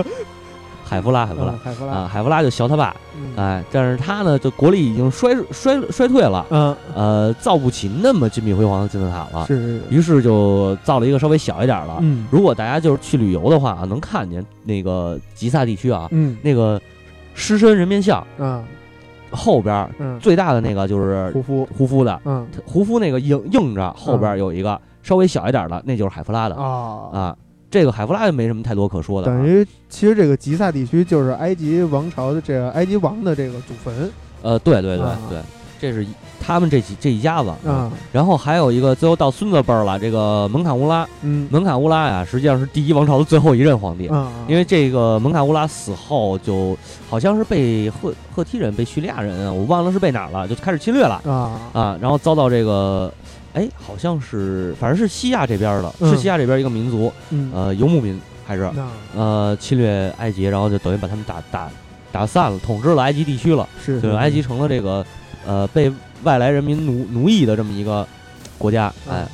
[0.91, 1.93] 海弗拉海弗拉嗯海弗拉。
[1.93, 3.33] 啊，海弗拉就学他爸，嗯。
[3.37, 6.77] 哎，但是他呢，就国力已经衰衰衰退了，嗯。
[6.97, 11.95] 呃，造不起那么金碧辉煌的金字塔了，是是于是就造了一个稍微小一点的。
[12.01, 12.27] 嗯。
[12.29, 16.37] 如果大家就是去旅游的话啊，能看见那个吉萨地区啊，嗯。
[16.43, 16.81] 那个
[17.35, 18.65] 狮身人面像嗯
[19.31, 20.19] 后边儿嗯。
[20.19, 22.45] 最大的那个就是胡夫胡夫的，嗯。
[22.67, 27.37] 胡夫那个映映着后边有一个稍微小一点的，那就是海弗拉的啊啊。
[27.71, 34.11] 这个海弗拉就没什么太多可说的啊，等于其实这个吉萨地区就是埃及王朝的这个埃及王的这个祖坟
[34.43, 35.19] 呃，对对对啊。
[35.29, 35.39] 对，
[35.79, 36.07] 这是
[36.41, 37.51] 他们这几这一家子。
[37.69, 37.93] 啊。
[38.11, 41.47] 然后还有一个最后到孙子辈儿了，这个蒙卡乌拉，嗯。
[41.51, 44.09] 蒙卡乌拉呀，实际上是第一王朝的最后一任皇帝。
[44.09, 44.33] 啊。
[44.49, 46.77] 因为这个蒙卡乌拉死后，就
[47.09, 51.61] 好像是被赫赫梯人、被叙利亚人啊，我忘了是被哪儿了，就开始侵略了啊。
[51.73, 53.13] 啊，然后遭到这个，
[53.55, 56.11] 哎，好像是，反正是西亚这边的，嗯。
[56.11, 57.51] 是西亚这边一个民族，嗯。
[57.55, 58.89] 呃，游牧民还是那。
[59.15, 61.71] 呃侵略埃及，然后就等于把他们打打
[62.13, 65.05] 打散了，统治了埃及地区了，是就是埃及成了这个
[65.47, 65.93] 呃被
[66.23, 68.07] 外来人民奴奴役的这么一个
[68.59, 69.27] 国家，哎，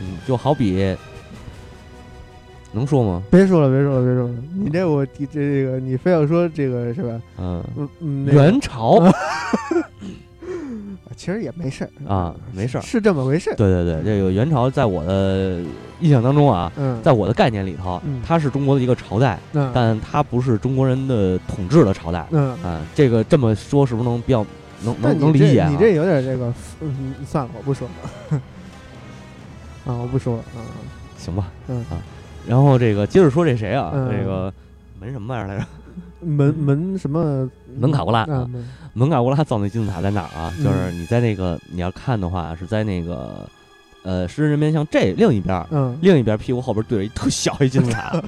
[0.00, 0.96] 嗯，就好比。
[2.70, 3.22] 能说吗？
[3.30, 7.18] 别说了别说了别说了，你这我这这个你非要说这个是吧？
[7.38, 9.00] 嗯，元朝，
[11.16, 13.56] 其实也没事儿啊没事儿是这么回事儿。
[13.56, 15.60] 对对对，这个元朝在我的
[16.00, 22.26] 印象当中啊，嗯，在我的概念里头嗯，它是中国的一个朝代，嗯但它不是中国人的统治的朝代。
[22.30, 24.44] 嗯，啊，这个这么说是不是能比较
[24.82, 25.68] 能能能理解啊？
[25.68, 28.40] 你这有点这个，嗯，算了，我不说了。
[29.92, 30.60] 啊，我不说了啊。
[31.16, 31.50] 行吧？
[31.66, 31.98] 嗯啊，
[32.46, 33.90] 然后这个接着说这谁啊？
[33.94, 34.52] 嗯这个
[35.00, 35.66] 门什么玩意儿来着？
[36.20, 37.48] 门门什么？
[37.78, 38.64] 门卡乌拉门
[38.94, 40.52] 门卡乌拉造那金字塔在哪儿啊？
[40.58, 43.48] 嗯就是你在那个你要看的话，是在那个
[44.02, 48.20] 呃狮身人面像这另一边儿，嗯另一边屁股后边对着一特小一金字塔。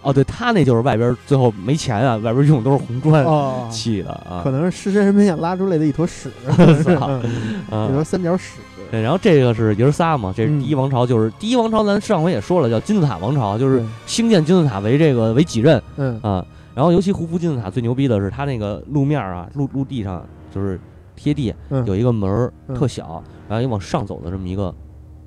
[0.00, 4.50] 哦，对，他那就是外边最后没钱啊，外边用的都是红砖哦，砌的啊可。
[4.50, 6.30] 能是狮身人面像拉出来的一坨屎，
[6.84, 7.22] 操嗯
[7.70, 8.58] 一啊坨三角屎。
[8.90, 16.44] 对，然后这个是爷儿仨嘛，这是嗯第一王朝，就是第一王朝，咱上回也说了，叫金字塔王朝，就是嗯兴建金字塔为这个为己任嗯啊。
[16.74, 20.78] 然后尤其胡夫金字塔最牛逼的是，它那个路面啊，陆陆地上就是
[21.14, 24.74] 贴地嗯，有一个门儿嗯特小，然后一往上走的这么一个嗯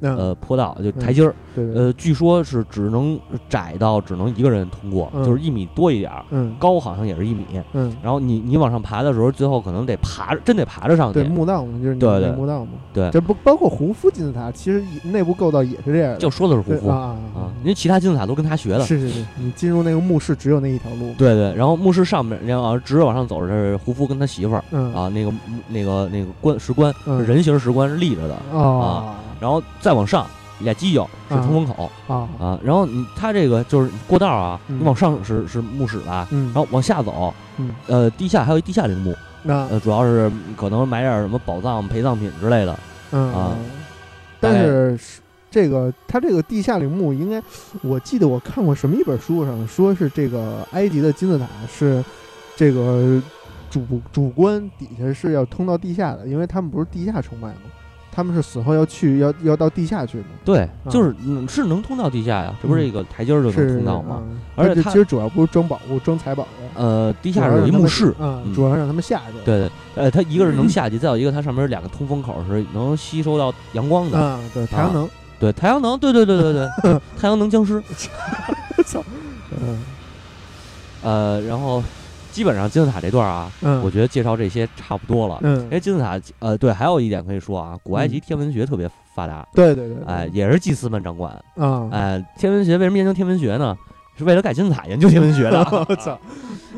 [0.02, 3.20] 呃坡道，就台阶儿，对对，呃，据说是只能
[3.50, 7.46] 窄到只能一个人通过，嗯就是一米多一点儿，嗯高好像也是一米。
[7.74, 11.24] 嗯，然后你你往上爬的时候，最后可能得爬，真得爬着上去对。
[11.30, 12.72] 墓道嘛，就是你那对对墓道嘛。
[12.94, 16.18] 对这不包括胡夫金字塔，其实内部构造也是这样的。
[16.18, 18.82] 就说的是胡夫对啊啊，因为其他金字塔都跟他学的。
[18.82, 21.14] 是是是，你进入那个墓室只有那一条路。
[21.18, 25.32] 对对，然后墓室上面，然后直着往上走是胡夫跟他媳妇儿嗯啊，那个
[25.70, 30.26] 那个那个棺石棺，嗯人形石棺是立着的，哦然后再往上
[30.60, 31.42] 俩犄角是啊。
[31.46, 34.80] 通风口啊啊，然后你他这个就是过道啊，嗯。
[34.80, 36.46] 你往上是是墓室吧，嗯。
[36.54, 42.80] 然后往下走，嗯呃，地下还有一地下陵墓，那呃，主要是可能买点什么宝藏、陪葬品之类的，
[43.12, 43.56] 嗯啊
[44.40, 47.42] 但是是这个它这个地下陵墓应该，
[47.82, 52.04] 我记得我看过什么一本书上说是这个埃及的金字塔是
[52.56, 53.20] 这个
[53.72, 57.62] 主主棺底下是要通到地下的，因为他们不是地下崇拜吗？
[58.18, 62.88] 他们是死后要去要要到地下去吗，对，就是嗯是能通到地下呀，这不是嗯。
[62.88, 64.24] 一个台阶儿就能通到吗？
[64.28, 64.40] 嗯。
[64.56, 68.12] 而且其实主要不是装宝物、装财宝的，呃，地下是有一墓室，
[68.56, 69.38] 主要让他们下去。
[69.46, 75.08] 对对，呃，它一个是能 下去，再有一个它上面有两个通风口是能吸收到阳光的，啊，对，太阳能，
[75.40, 77.80] 对，太阳能，对对对对 对，太阳能僵尸，
[78.84, 79.04] 操，
[79.52, 79.78] 嗯。
[81.04, 81.84] 呃，然后
[82.38, 85.40] 基本上金字塔这段啊，嗯，我觉得介绍这些差不多了。
[85.42, 85.60] 嗯。
[85.64, 88.22] 因，为金字塔，呃，对，还有一点可以说啊，古埃及嗯。
[88.28, 91.34] 天文学特别发达，对对对，哎，也是祭司们掌管。
[91.56, 93.76] 啊，哎，天文学为什么研究天文学呢？
[94.16, 95.60] 是为了盖金字塔研究天文学的。
[95.90, 96.16] 我操，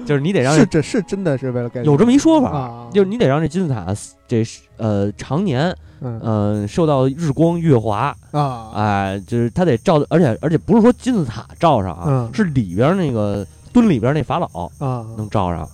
[0.06, 3.94] 就是你得让是这是真的是为了盖有这么一说法，啊，就是你得让这金字塔
[4.30, 6.20] 这是呃常年嗯。
[6.22, 12.30] 呃受到日光月华，啊，哎，就是它得照，而且而且不是说金字塔照上啊，嗯。
[12.34, 14.48] 是里边那个墩里边那法老
[14.80, 15.70] 啊能照上，啊，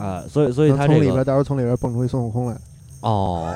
[0.00, 2.56] 哎，所以所以他从里它这个边到时候从里边蹦出一孙悟空来，
[3.00, 3.52] 哦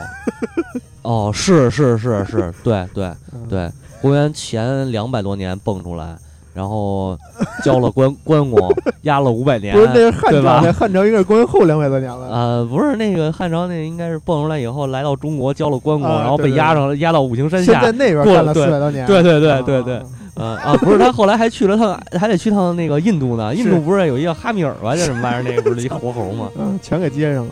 [1.02, 3.70] 哦是是是是，对对嗯，对，
[4.02, 6.16] 公元前两百多年蹦出来，
[6.52, 7.16] 然后
[7.62, 8.68] 交了关关公，
[9.02, 17.92] 压了五百年，不是那是汉朝，那汉朝应该是公元后两百多年了，呃，不是那个汉朝，那应该是蹦出来以后来到中国交了关公，啊然后被压上了，压到五行山下现在。
[17.92, 19.62] 那边干了四百多年，对对对啊。
[19.62, 20.02] 对对，
[20.36, 23.54] 呃啊，不是他后来还去了趟，还得去趟那个印度呢。
[23.54, 25.42] 印度不是有一个哈密尔吧，叫什么玩意儿？
[25.42, 26.48] 那个不是一活猴吗？
[26.58, 27.50] 嗯，全给接上了，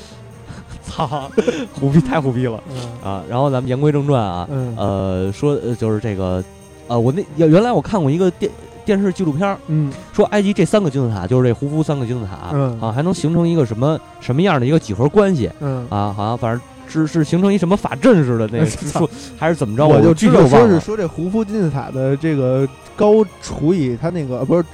[0.84, 1.30] 操，
[1.78, 2.76] 虎逼太虎逼了嗯
[3.10, 3.22] 啊！
[3.28, 6.42] 然后咱们言归正传啊，嗯呃，说呃就是这个，
[6.88, 8.50] 呃，我那原来我看过一个电
[8.84, 15.50] 电视纪录片儿，嗯说埃及这三个金字塔，就是这胡夫三个金字塔，嗯啊，还能形成一个什么什么样的一个几何关系？
[15.60, 19.86] 嗯，啊，好像反正是是形成一什么法阵似的那个 还是怎么着？
[19.86, 20.80] 我就具知道说是。
[20.80, 24.64] 说这胡夫金字塔的这个高除以它那个呃不是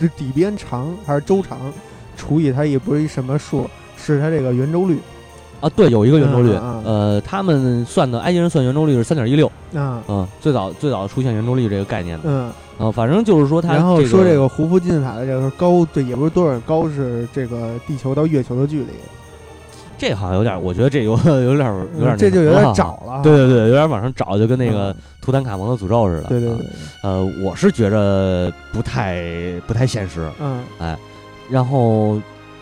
[0.00, 1.58] 是底边长还是周长
[2.16, 4.98] 除以它也不是一什么数，是它这个圆周率
[5.60, 18.88] 啊，对，有一个圆周率，嗯嗯呃，他们算的埃及人算圆周率是三点一六，啊嗯，最早最早出现圆周率这个概念的，嗯，啊，反正就是说它然后说这个个胡夫金字塔的这个高对也不是多少高是这个地球到月球的距离，
[19.98, 22.72] 这好像有点，我觉得这有 有点有点嗯这就有点找。
[22.72, 26.22] 找了，对对对，有点往上找，就跟那个嗯图坦卡蒙的诅咒似的。
[26.24, 26.66] 啊对对对，
[27.02, 29.22] 呃，我是觉着不太
[29.66, 30.30] 不太现实。
[30.40, 30.96] 嗯哎
[31.48, 32.20] 然后，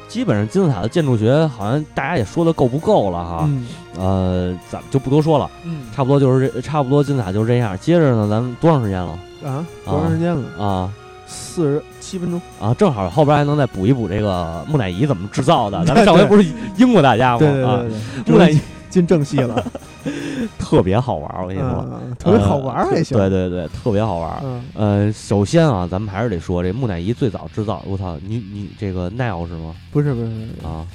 [0.08, 3.44] 基本上金字塔的建筑学好像大家也说的够不够了哈。
[3.48, 3.66] 嗯
[3.98, 7.78] 呃，咱们就不多说了，嗯差不多就是这，差不多金字塔就是这样。
[7.78, 10.62] 接着呢，咱们多长时间了啊多长时间了？
[10.64, 10.92] 啊
[11.26, 12.74] 四十七分钟，啊？
[12.74, 15.82] 正好后边还能再补一补这个木乃伊怎么制造的。
[15.86, 17.38] 咱们上回不是应过大家吗？
[17.38, 17.82] 对对啊
[18.26, 18.58] 木乃伊
[18.90, 19.64] 进正戏了，
[20.58, 24.40] 特别好玩儿，我跟你说，嗯，特别好玩儿还行，对对对，特别好玩儿。
[24.44, 29.74] 嗯呃，首先啊，咱们还是得说这木乃伊最早制造，我操，你你这个 Nile 是吗？
[29.90, 30.86] 不是不是不是，啊，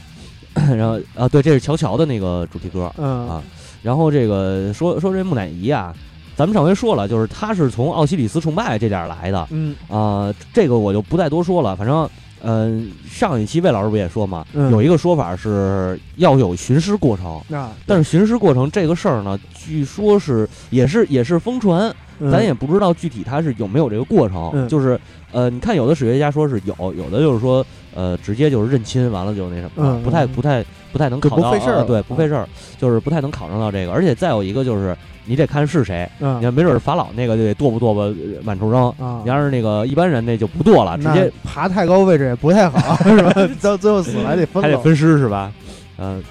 [0.76, 2.92] 然后啊，对，这是乔乔的那个主题歌。
[2.98, 3.44] 嗯啊
[3.82, 5.94] 然后这个说说这木乃伊啊，
[6.40, 11.76] 咱们上回说了，就是他是从奥西里斯崇拜这点儿来的嗯啊、这个我就不再多说了。
[11.76, 12.10] 反正，
[12.42, 24.50] 嗯、上一期魏老师不也说嘛，嗯有一个说法是要有寻尸过程，啊，但是寻尸过程这个事儿呢，据说是也是也是疯传，嗯咱也不知道具体他是有没有这个过程。
[24.54, 24.98] 嗯就是
[25.34, 33.92] 呃，你看有的史学家说是有，有的就是说呃直接就是认亲，完了就那什么，嗯不太嗯不太不太能就考到，不费事儿对，不费嗯事儿，就是不太能考上到这个。
[33.92, 38.88] 而且再有一个就是你得看是谁，嗯你要没准儿法老那个就得剁不剁吧呃满处扔。
[39.00, 43.34] 啊你，要是那个一般人那就不剁了，直接爬太高位置也不太好， 是吧？
[43.62, 45.52] 到最后死了还得分了，还得分尸是吧？
[45.98, 46.24] 嗯、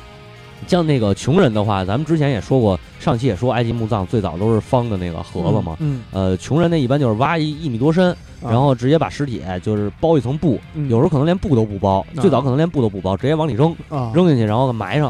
[0.68, 5.76] 像那个穷人的话，咱们之前也说过，上期也说埃及墓葬最早都是方的那个盒子嘛。
[5.80, 10.88] 嗯，呃，穷人那一般就是挖一一米多深，嗯然后直接把尸体就是包一层布，嗯。
[10.90, 12.20] 有时候可能连布都不包，啊。
[12.20, 15.08] 最早可能连布都不包，直接往里扔，啊，扔进去，然后埋上。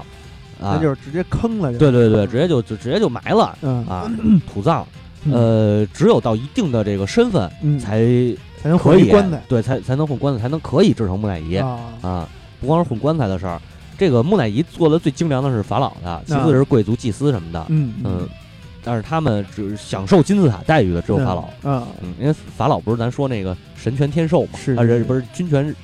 [0.60, 0.74] 啊。
[0.74, 1.78] 那，就是直接坑了，就。
[1.78, 3.84] 对对对，直接就就直接就埋了 嗯。
[3.86, 4.10] 啊，
[4.52, 4.86] 土葬。
[5.24, 5.32] 嗯。
[5.34, 7.78] 呃，只有到一定的这个身份嗯。
[7.78, 8.00] 才
[8.62, 9.42] 才能可以棺材。
[9.48, 11.56] 对，才才能混棺材，才能可以制成木乃伊。
[11.56, 12.28] 啊，啊。
[12.60, 13.60] 不光是混棺材的事儿，
[13.98, 17.66] 这个木乃伊做的最精良的是法老的，其次是贵族祭司什么的。
[17.68, 18.28] 嗯嗯，
[18.84, 21.48] 但是他们只享受金字塔待遇的只有法老。
[21.64, 25.74] 嗯嗯，因为法老不是咱说那个神权天授嘛，是啊，这不是君权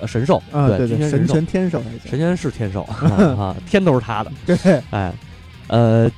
[0.00, 2.82] 呃神兽，啊，对对，神权天授，神权是天授
[3.36, 4.32] 啊，天都是他的。
[4.46, 5.12] 对，哎，
[5.66, 6.10] 呃，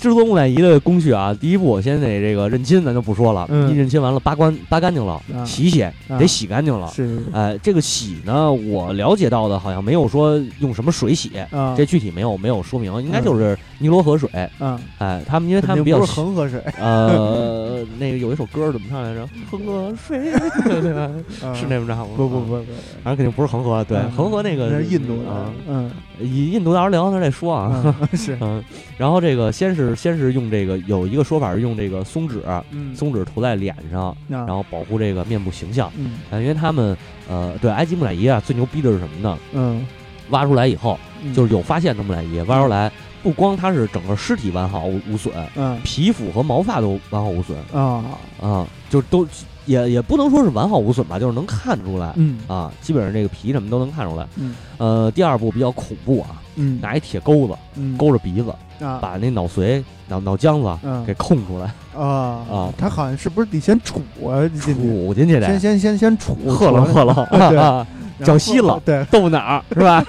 [0.00, 3.68] 制作木乃伊的工序啊，第一步我先得这个认亲，咱就不说了，嗯。
[3.70, 5.44] 一认亲完了扒干扒干净了，啊。
[5.44, 5.92] 洗洗啊。
[6.18, 6.88] 得洗干净了。
[6.88, 7.18] 是。
[7.32, 14.30] 哎，这个洗呢，我了解到的好像没有说用什么水洗，啊，这具体没有没有说明，应该就是尼罗河水。
[14.60, 19.28] 嗯，哎，他们因为他们比较不是恒河水，呃， 那个有一首歌怎么唱来着？
[19.50, 20.30] 恒河水，
[20.80, 21.10] 对吧？
[21.42, 21.52] 啊。
[21.54, 22.06] 是那么唱吗？
[22.14, 22.46] 啊不不不。
[22.46, 22.64] 不，
[23.02, 25.90] 反正肯定不是恒河，对，嗯恒河那个是印度的啊，，嗯
[26.20, 27.82] 以印度到时候聊那再说啊。
[27.84, 28.62] 嗯是，嗯，
[28.96, 35.90] 然后这个先是先是用这个有一个说法是用这个松脂，嗯，松脂涂在脸上，然然后保护这个面部形象。
[35.96, 36.96] 嗯啊，因为他们
[37.28, 39.38] 呃，对埃及木乃伊啊，最牛逼的是什么呢？
[39.52, 39.86] 嗯
[40.30, 42.92] 挖出来以后，嗯就是有发现的木乃伊挖出来，
[43.22, 48.04] 不光它是整个尸体完好无无损，嗯皮肤和毛发都完好无损啊
[48.40, 49.26] 啊，就都
[49.68, 54.26] 也也不能说是完好无损吧，就是能看出来嗯啊，基本上这个皮什么都能看出来。
[54.36, 58.50] 嗯呃，第二部比较恐怖啊，嗯拿一铁钩子嗯勾着鼻子，
[58.84, 61.66] 啊把那脑髓、脑脑浆子嗯给空出来，
[62.00, 63.98] 啊 啊他好像是不是得先杵
[64.28, 64.42] 啊？
[64.56, 67.86] 杵进去先得先先先杵，喝了喝了 对啊，
[68.24, 70.04] 脚吸了对，豆腐脑儿是吧？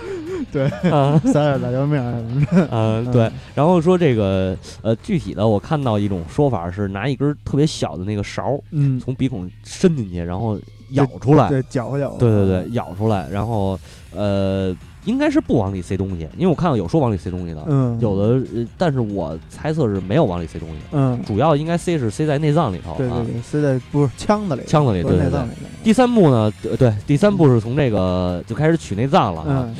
[0.52, 1.20] 对啊。
[1.26, 2.68] 撒点辣椒面儿什么的。
[2.72, 3.32] 嗯，对。
[3.56, 10.60] 然后说这个呃，具体的我看到一种说法是拿一根特别小的那个勺儿嗯，从鼻孔伸进去，然后
[10.92, 11.50] 咬出来。
[11.50, 12.18] 对，搅和搅和。
[12.18, 13.80] 对对对，咬出来，然后
[14.16, 14.76] 呃，
[15.06, 25.40] 应该是不往里塞东西，因为我看到有说往里塞东西的，嗯，有的，呃但是我猜测是没有往里塞东西，嗯，主要应该塞是塞在内脏里头啊对对，对，塞在不是腔子里，腔子里，对对对。
[25.84, 29.76] 第三步呢，呃对，第三步是从这个就开始取内脏了啊，嗯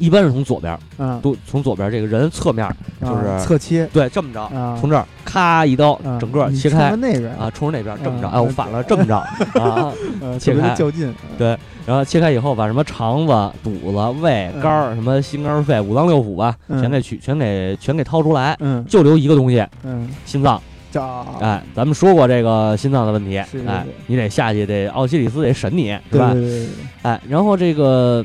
[0.00, 2.68] 一般是从左边，嗯，都从左边这个人侧面，
[3.00, 9.16] 就是啊侧切对，这么着，啊，从这儿咔一刀，啊整个切开着那边啊，，冲着那边这么着，嗯哎，我反了，这么着
[9.60, 9.92] 啊，
[10.40, 11.14] 切开较劲。
[11.38, 13.32] 对然后切开以后，把什么肠子、
[13.62, 20.60] 肚子、胃、肝儿、什么心肝肺、五脏六腑吧，嗯全给取，全给全给掏出来，嗯就留一个东西，嗯，心脏。
[20.92, 26.34] 叫哎，咱们说过这个心脏的问题，哎，你得下去，得奥西里斯得审你，是吧？
[27.02, 28.24] 哎，然后这个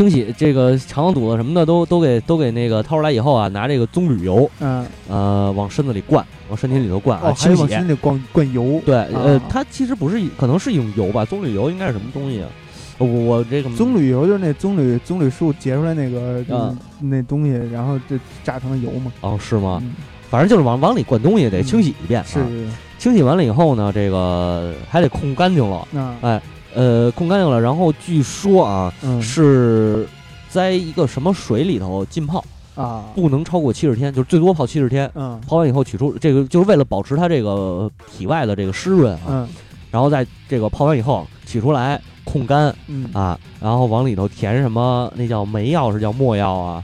[0.00, 7.68] 清洗这个肠子、肚子什么的都都给都给那个掏出来以后啊，拿这个棕榈油，嗯，呃，往身子里灌，往身体里头灌啊，哦，还清洗往。
[7.68, 8.80] 身里灌灌油。
[8.86, 12.48] 对，呃啊，它其实不是一，可能是一种油吧，棕榈油应该是什么东西啊？
[12.96, 19.12] 我我这个棕榈油就是那棕榈棕榈树结出来那个啊嗯那东西，然后就榨成了油嘛。
[19.20, 19.82] 哦是吗？
[19.82, 19.94] 嗯
[20.30, 26.40] 反正就是往往里灌东西得嗯清洗一遍，啊是是是清洗完了以后呢，这个还得控干净了，那哎，
[26.74, 29.20] 呃，控干净了，然后据说啊嗯。
[29.20, 30.06] 是
[30.48, 32.44] 在一个什么水里头浸泡，
[32.74, 33.04] 啊。
[33.14, 35.10] 不能超过七十天，就是最多泡七十天。
[35.14, 35.40] 嗯。
[35.46, 39.48] 泡完以后取出这个，就是为了保持它这个体外的这个湿润啊，嗯。
[39.90, 43.08] 然后在这个泡完以后取出来控干嗯。
[43.12, 45.12] 啊，然后往里头填什么？
[45.16, 46.82] 那叫梅药是叫墨药啊？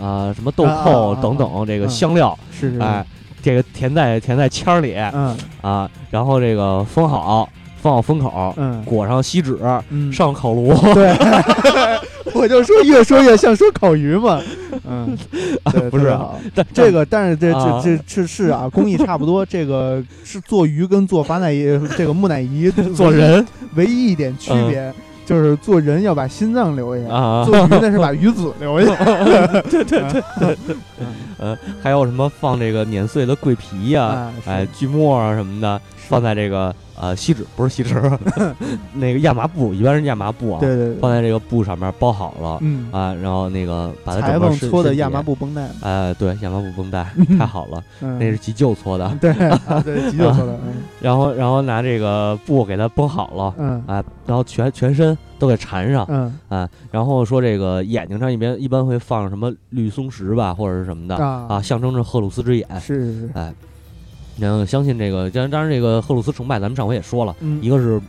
[0.00, 2.78] 啊，什么豆啊蔻等等这个嗯香料，是是。
[2.80, 3.04] 哎，
[3.42, 5.36] 这个填在填在签儿里嗯。
[5.62, 7.48] 啊，然后这个封好，
[7.80, 8.82] 封好封口，嗯。
[8.84, 9.58] 裹上锡纸，
[9.90, 10.12] 嗯。
[10.12, 11.14] 上烤炉，对，
[12.34, 14.40] 我就说越说越像说烤鱼嘛，
[14.86, 15.16] 嗯，
[15.72, 16.16] 对不是
[16.74, 19.44] 这个，但是这啊这这这是啊，工艺差不多。
[19.46, 21.64] 这个是做鱼跟做法乃伊
[21.96, 24.92] 这个木乃伊做人唯一一点区别，
[25.24, 28.94] 就是做人要把心脏留下，啊，做鱼那是把鱼籽留下。
[29.70, 30.00] 对对
[30.38, 30.56] 对，
[31.38, 38.00] 呃，还有什么放这个碾碎的桂皮呀、哎，锯末啊什么的，放在这个呃锡纸不是锡纸，
[38.94, 47.06] 那个亚麻布，一般是亚麻布啊，对对对，放在这个布上面包好了、嗯，啊，然后那个把它裁整个身缝搓的亚体麻布绷带，哎，对，亚麻布绷带
[47.38, 62.66] 太好了，嗯，那是急救搓的，对啊对急救搓的，嗯然后然后拿这个布给它绷好了，嗯哎，然后全全身都给缠上，嗯啊，然后说这个眼睛上一边一般会放什么绿松石吧，或者是什么的啊啊，象征着赫鲁斯之眼。
[62.80, 63.54] 是是是，哎，
[64.38, 68.00] 然后相信这个，当然当然这个赫鲁斯崇拜，咱们上回也说了，嗯一个是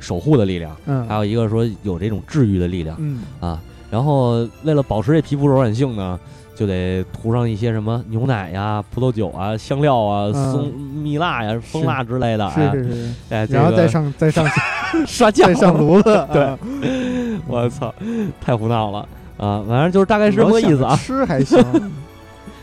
[0.00, 3.60] 守护的力量，还嗯有一个说有这种治愈的力量嗯啊。
[3.90, 6.18] 然后为了保持这皮肤柔软性呢，
[6.54, 14.46] 就得涂上一些什么牛奶呀、葡萄酒啊、香料啊、嗯松蜜蜡呀、蜂蜡之类的，哎是是是，哎，然后再上再 上
[15.06, 16.58] 刷酱再上炉子， 对啊
[17.46, 17.94] 我操，
[18.40, 18.98] 太胡闹了
[19.38, 19.64] 啊！
[19.66, 20.94] 反正就是大概是这么个意思啊。
[20.96, 21.58] 吃还行，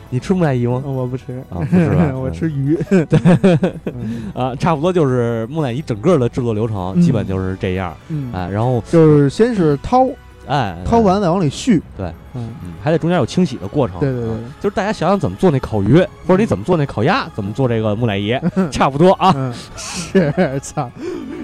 [0.09, 0.81] 你吃木乃伊吗？
[0.85, 2.77] 我不吃啊不吃吧 我嗯吃鱼。
[3.09, 3.71] 对，
[4.33, 7.95] 啊，差不多就是木乃伊整个的制作流程，嗯基本就是这样。
[8.09, 10.05] 嗯，哎，然后就是先是掏，
[10.47, 11.81] 哎，掏完再往里续。
[11.97, 13.99] 对，嗯，嗯，还得中间有清洗的过程。
[13.99, 15.97] 对对对啊就是大家想想怎么做那烤鱼，
[16.27, 18.37] 或者你怎么做那烤鸭，怎么做这个木乃伊，
[18.71, 19.33] 差不多啊。
[19.35, 20.31] 嗯，是
[20.61, 20.89] 操，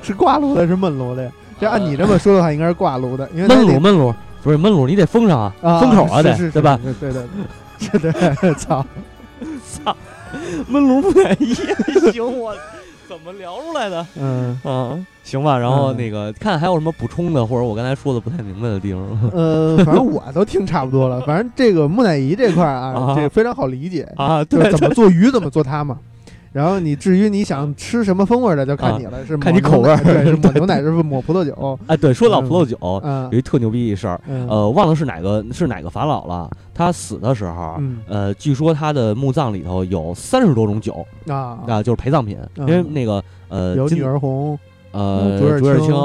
[0.03, 1.31] 是挂炉的，是焖炉的呀？
[1.59, 6.79] 这按你这么说的话，应该是挂炉的，因为焖炉焖炉不是焖炉，你得封上啊，啊，封口啊得，是是对吧？？
[6.83, 7.21] 是对对
[7.89, 8.85] 对， 操，
[9.83, 9.95] 操，
[10.71, 11.53] 焖炉木乃伊，
[12.11, 12.55] 行我。
[13.07, 14.07] 怎么聊出来的？
[14.15, 19.01] 嗯啊，行吧，然后嗯那个看还有什么补充的，或者我刚才说的不太明白的地方。
[19.33, 21.19] 呃，反正我都听差不多了。
[21.25, 25.99] 反正这个木乃伊这块儿啊啊，这个非常好理解，啊，对，怎么做鱼怎么做它嘛。
[26.51, 29.97] 然后你至于你想吃什么风味的，就看你了，是看你口味儿。
[30.03, 31.79] 对，是抹 牛奶，是抹葡萄酒？
[31.87, 33.29] 哎，对，说到葡萄酒，嗯。
[33.31, 34.47] 有一特牛逼一事儿，嗯。
[34.49, 36.49] 呃，忘了是哪个是哪个法老了。
[36.73, 37.99] 他死的时候，嗯。
[38.07, 44.57] 呃，据说他的墓葬里头有三十多种酒啊，啊，就是陪葬品，因为嗯那个呃，有女儿红，
[44.91, 45.95] 呃，竹叶青青，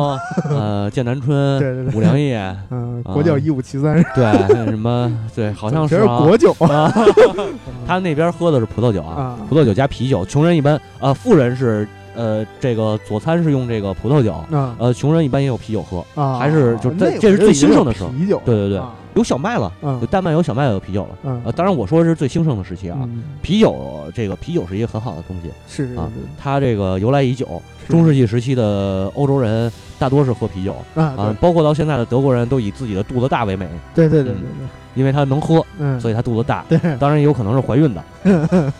[0.51, 2.37] 呃，剑南春，对对对五粮液，
[2.71, 6.95] 嗯，啊国窖一五七三，对，那什么，对，好像这是啊国酒啊啊，
[7.87, 10.25] 他那边喝的是葡萄酒啊，啊葡萄酒加啤酒。
[10.25, 18.11] 穷人一般，呃，富人是呃这个佐餐是用这个葡萄酒，啊呃，穷人一般也有啤酒喝，啊，还是就在那这是最兴盛的时候
[18.45, 21.09] 对对对啊有小麦了，嗯有丹麦有小麦有啤酒了。
[21.25, 26.01] 嗯呃，当然我说的是最兴盛的时期啊，嗯啤酒这个啤酒是一个很好的东西，啊是是是
[26.39, 27.61] 它这个由来已久。
[27.87, 36.65] 是中世纪时期的欧洲人大多是喝啤酒啊啊，包括到现在的德国人都以自己的肚子大为美，对对对对对因为他能喝，嗯，所以他肚子大。
[36.69, 38.03] 对当然也有可能是怀孕的。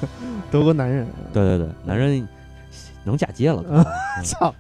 [0.51, 2.27] 德国男人，对对对，男人
[3.05, 3.63] 能嫁接了。
[4.25, 4.55] 操，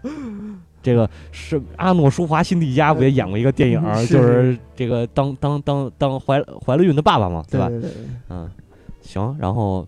[0.83, 7.91] 这个是阿诺舒华辛蒂加不也演过一个电影就是这个当当当当怀怀了孕的爸爸嘛，对对对，对
[8.29, 8.51] 嗯，
[9.01, 9.87] 行，然后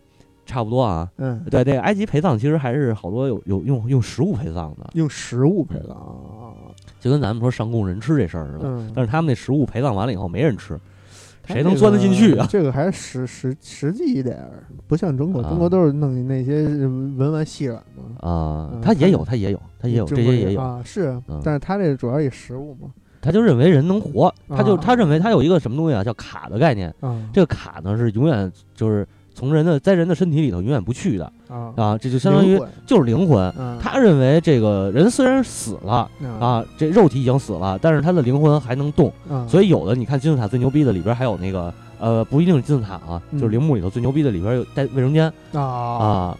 [0.48, 1.08] 差不多啊。
[1.18, 6.56] 嗯，对，这个埃及陪葬其实还是好多有有用用食物陪葬的，用食物陪葬啊，
[6.98, 8.60] 就跟咱们说上供人吃这事儿似的。
[8.64, 10.80] 嗯，但是他们那食物陪葬完了以后没人吃，
[11.46, 12.46] 谁能钻得进去啊？
[12.50, 14.38] 这个还是实实实际一点，
[14.86, 20.60] 不像中国，啊中国都是弄那些文玩细软嘛，啊嗯，他也有，他也有，他也有，这些也有。
[20.60, 22.88] 啊，是嗯，但是他这主要以食物嘛，
[23.20, 26.94] 他就认为人能活，他就啊他认为他有一个什么东西啊，叫卡的概念。
[27.00, 29.06] 啊，这个卡呢是永远就是
[29.38, 31.72] 从人的在人的身体里头永远不去的啊。
[31.76, 33.54] 啊，这就相当于就是灵魂。
[33.56, 33.78] 嗯。
[33.80, 36.10] 他认为这个人虽然死了啊
[36.40, 39.12] 啊，这肉体已经死了，但是他的灵魂还能动。
[39.30, 45.62] 啊，所以有的你看金字塔最牛逼的里边还有那个呃不一定是金字塔啊，嗯就是陵墓里头最牛逼的里边有带卫生间啊。
[45.62, 46.38] 啊，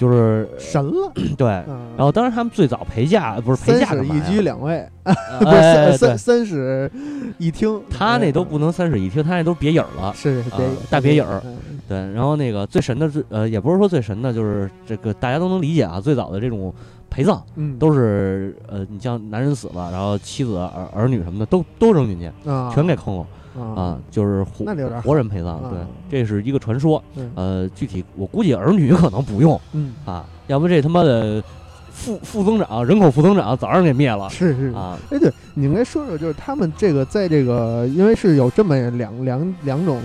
[0.00, 1.46] 就是神了， 对。
[1.68, 6.90] 嗯然后当然他们最早陪嫁不是陪嫁干嘛呀一居两位，呃 不是三三三室
[7.36, 10.10] 一厅，他那都不能三室一厅，他那都别影儿了。
[10.14, 16.00] 是别啊大别影儿嗯对，然后那个最神的最呃，也不是说最神的，就是这个大家都能理解啊。
[16.00, 16.72] 最早的这种
[17.10, 23.26] 陪葬嗯，都是呃，你像男人死了，然后妻子儿儿女什么的都都扔进去，啊全给坑了
[23.58, 25.56] 啊啊，就是活那就有点活人陪葬。
[25.56, 25.70] 啊
[26.08, 27.02] 对，这是一个传说。
[27.16, 31.42] 嗯呃，具体我估计儿女可能不用嗯，啊，要不这他妈的
[31.90, 34.66] 负负增长，人口负增长早上给灭了是是。
[34.68, 34.98] 啊。
[35.10, 40.00] 哎，对，你应该说说，就是他们这个在这个，因为是有这么两两两种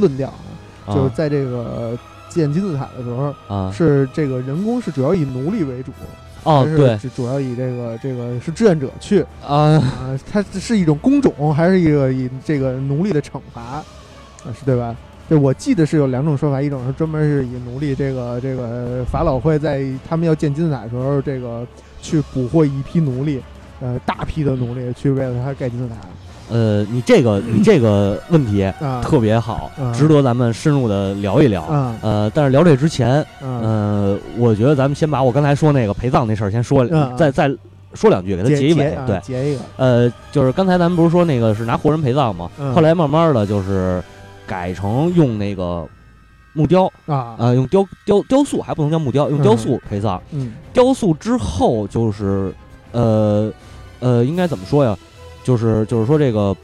[0.00, 0.28] 论调
[0.86, 1.98] 啊，就是啊在这个
[2.28, 5.90] 建金字塔的时候，啊是这个人工是主要以奴隶为主，
[6.44, 13.84] 哦，还是对主主要以这个这个是志愿者去啊，呃，它是一种工种，还是一个以这个奴隶的惩罚啊，
[14.58, 14.96] 是对吧？
[15.28, 21.66] 对，我记得是有两种说法，一种是专门是以奴隶这个这个法老会在他们要建金字塔的时候，这个
[22.02, 23.40] 去捕获一批奴隶，
[23.80, 25.94] 呃，大批的奴隶去为了他盖金字塔
[26.50, 31.62] 呃，你这个你这个问题啊，特别好啊，值得咱们深入的聊一聊。
[31.62, 37.48] 啊呃，但是聊这之前，啊，呃，我觉得咱们先把我刚才说那个陪葬那事儿先说，嗯再再
[37.94, 38.94] 说两句，给他结结一尾。
[38.94, 42.50] 啊对，结一个，呃，就是刚才咱们不是说那个是拿活人陪葬吗？
[42.58, 44.02] 嗯后来慢慢的就是
[44.46, 45.86] 改成用那个
[46.52, 50.20] 木雕，啊，呃，用雕雕雕塑，还不能叫木雕，用雕嗯塑陪葬。
[50.32, 52.52] 嗯雕塑之后就是，
[52.92, 53.52] 呃
[54.00, 54.96] 呃，应该怎么说呀？
[55.50, 56.56] 就是就是说这个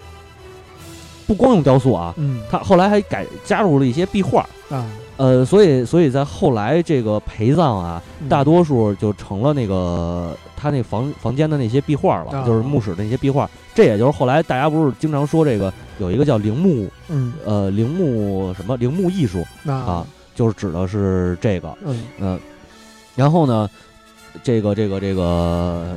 [1.26, 4.46] 不光用雕塑啊，嗯他后来还改加入了一些壁画。
[4.70, 13.50] 啊，呃，所以所以在后来这个陪葬啊，嗯大多数就成了那个他那房房间的那些壁画了，啊就是墓室的那些壁画。
[13.74, 20.06] 这也就是后来大家不是经常说这个有一个叫陵墓，嗯呃，陵墓什么陵墓艺术啊啊，
[20.36, 22.40] 就是指的是这个，嗯嗯、
[23.16, 23.68] 然后呢，
[24.44, 25.96] 这个这个这个，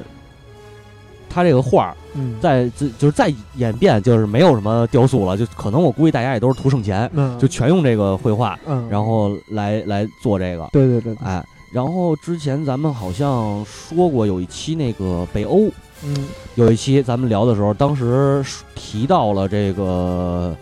[1.30, 7.38] 他这个画儿嗯，在就就是再演变，就是没有什么雕塑了，就可能我估计大家也都是图省钱，嗯。
[7.38, 10.68] 就全用这个绘画，嗯，然后来来做这个。
[10.72, 11.28] 对对对，对。
[11.28, 15.70] 哎，然后之前咱们好像说过有一期那个北欧，
[16.04, 16.28] 嗯。
[16.56, 18.44] 有一期咱们聊的时候，当时
[18.76, 20.56] 提到了这个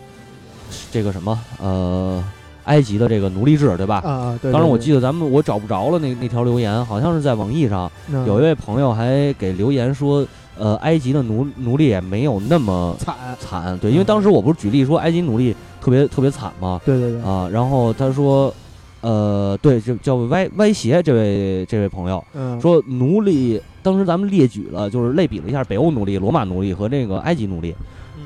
[0.92, 2.22] 这个什么呃
[2.64, 4.02] 埃及的这个奴隶制，对吧？
[4.04, 7.90] 啊，对，当时我记得咱们我找不着了那那条留言，好像是在网易上
[8.26, 10.24] 有一位朋友还给留言说，
[10.58, 16.80] 呃，埃及的奴奴隶也没有那么惨，惨，对，因为当时我不是举例说埃及奴隶特别特别惨吗？
[16.84, 18.52] 对对对，啊，然后他说，
[19.00, 27.74] 呃，对，就叫歪歪斜这位这位朋友嗯，说，奴隶当时咱们列举了，就是类比了一下北欧奴隶、罗马奴隶和那个埃及奴隶，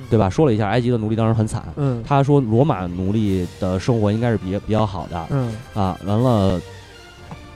[0.08, 0.30] 对吧？
[0.30, 5.98] 说了一下埃及的奴隶当时很惨，嗯他说罗马奴隶的生活应该是比比较好的嗯啊。
[6.06, 6.60] 完了，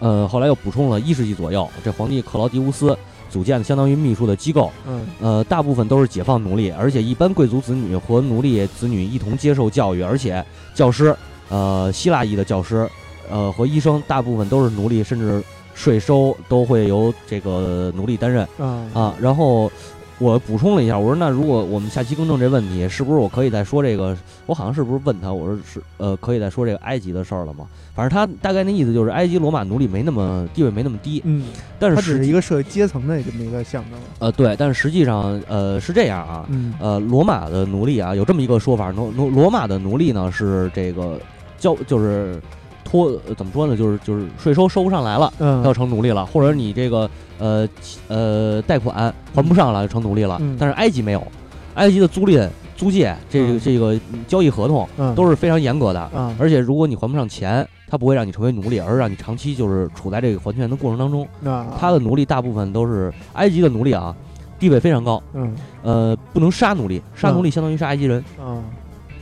[0.00, 2.96] 呃，后来又补充了一世纪左右，这皇帝克劳迪乌斯
[3.36, 5.06] 组建的相当于秘书的机构，嗯。
[5.20, 10.42] 呃，大部分都是解放奴隶，而且一般贵族子女和奴隶子女一同接受教育，而且
[10.74, 11.14] 教师，
[11.50, 12.88] 呃，希腊裔的教师，
[13.30, 18.48] 呃和医生，大部分都是奴隶，甚至税收都会由这个奴隶担任。
[18.58, 19.14] 啊啊。
[19.20, 19.70] 然后
[20.18, 24.16] 我补充了一下，我说那如果我们下期更正这问题，是不是我可以再说这个？
[24.46, 27.66] 我好像是不是问他，我说是呃，可以再说这个埃及的事儿了吗？
[27.94, 31.46] 反正他大概那意思就是埃及罗马奴隶没那么地位没那么低，嗯，
[31.78, 33.98] 但是它只是一个社会阶层的这么一个象征。
[34.18, 41.20] 呃对，但是实际上呃是这样啊，嗯呃，罗马的奴隶啊，有这么一个说法，罗罗罗马的奴隶呢是这个
[41.58, 42.40] 交就是
[42.86, 47.68] 拖呃怎么说呢，就是就是税收收不上来了，嗯要成奴隶了，或者你这个呃
[48.06, 50.38] 呃贷款还不上了就成奴隶了。
[50.40, 51.26] 嗯但是埃及没有，
[51.74, 61.26] 埃及的租赁租借这个、嗯这个交易合同嗯都是非常严格的，啊而且如果你还不上钱，他不会让你成为奴隶，而是让你长期就是处在这个还钱的过程当中。
[61.44, 64.14] 啊他的奴隶大部分都是埃及的奴隶啊，
[64.58, 65.20] 地位非常高。
[65.34, 68.62] 嗯呃，不能杀奴隶，杀奴隶相当于杀埃及人，啊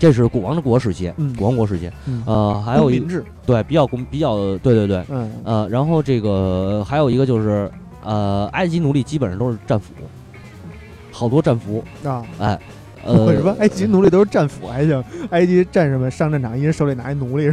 [0.04, 1.34] 这是古王国时期，嗯。
[1.34, 1.90] 古王国时期。
[2.06, 2.22] 嗯。
[2.26, 3.02] 呃，还有一
[3.46, 5.32] 对比较公比较对对对，嗯。
[5.44, 7.70] 呃，然后这个还有一个就是
[8.02, 9.94] 呃，埃及奴隶基本上都是战俘，
[11.10, 12.22] 好多战俘，啊。
[12.38, 12.60] 哎，
[13.02, 17.50] 我呃， 什么埃及奴隶都是战俘还行，埃及战士们上战场一人手里拿一奴隶？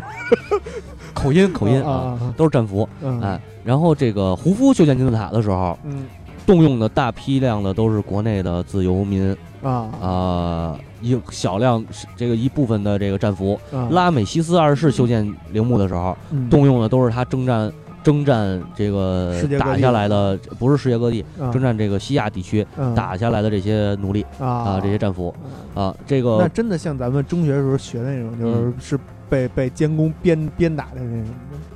[1.15, 3.21] 口音口音啊都是战俘，嗯。
[3.21, 6.03] 哎，然后这个胡夫修建金字塔的时候，嗯。
[6.45, 9.33] 动用的大批量的都是国内的自由民
[9.63, 9.87] 啊。
[10.01, 11.83] 啊，一小量
[12.15, 13.59] 这个一部分的这个战俘。
[13.73, 17.71] 啊拉美西斯二世修建陵墓的时候，嗯动用的都是他征战
[18.03, 25.33] 征战这个世界各地打下来的，不是世界各地，啊征战这个西亚地区嗯打下来的这些奴隶啊啊，这些战俘
[25.75, 28.99] 啊这个那个真的像咱们中学时候学的那种，就是嗯是
[29.29, 31.25] 被被监工鞭鞭打的那种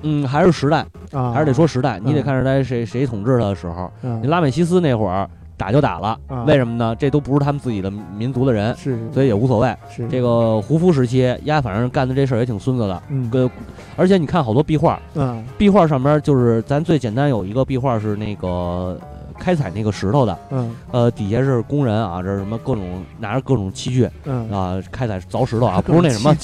[0.02, 6.96] 嗯还是时代，啊，还是得说时代，你得嗯看时代谁谁统治他的时候，嗯你拉美西斯那会儿打就打了啊，为什么呢？
[6.98, 9.76] 这都不是他们自己的民族的人，是所以也无所谓。
[9.90, 10.08] 是。
[10.10, 13.30] 这个胡夫时期，丫反正干的这事儿也挺孙子的，嗯。
[13.30, 13.50] 跟
[13.96, 15.44] 而且你看好多壁画，嗯。
[15.58, 19.00] 壁画上面就是咱最简单有一个壁画是那个呃
[19.38, 20.76] 开采那个石头的，嗯。
[20.92, 24.50] 呃，底下是工人啊，这是什么各种拿着各种器具嗯。
[24.52, 26.36] 啊，开采凿石头啊， 不是那什么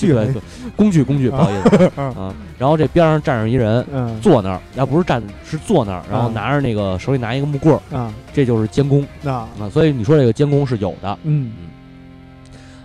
[0.76, 1.92] 工具工具， 不好意思。
[1.98, 2.36] 嗯啊。
[2.58, 4.20] 然后这边上站着一人嗯。
[4.22, 6.34] 坐那儿，要不是站是坐那儿，然后嗯。
[6.34, 9.06] 拿着那个手里拿一个木棍儿，啊这就是监工。
[9.22, 9.50] 那啊。
[9.72, 11.52] 所以你说这个监工是有的，嗯。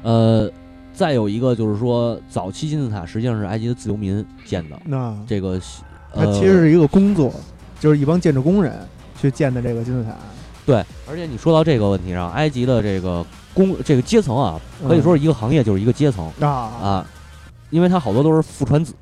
[0.03, 0.51] 呃。
[0.97, 5.61] 再有一个就是说，早期金字塔实际上是埃及的自由民建的，那这个
[6.15, 7.31] 它呃其实是一个工作，
[7.79, 8.73] 就是一帮建筑工人
[9.21, 10.11] 去建的这个金字塔，
[10.65, 16.47] 对，而且你说到这个问题上，埃及的这个工这个阶层啊，可以说是一个行业就是一个阶层啊。
[16.47, 17.07] 啊，
[17.71, 18.93] 因为他好多都是父传子，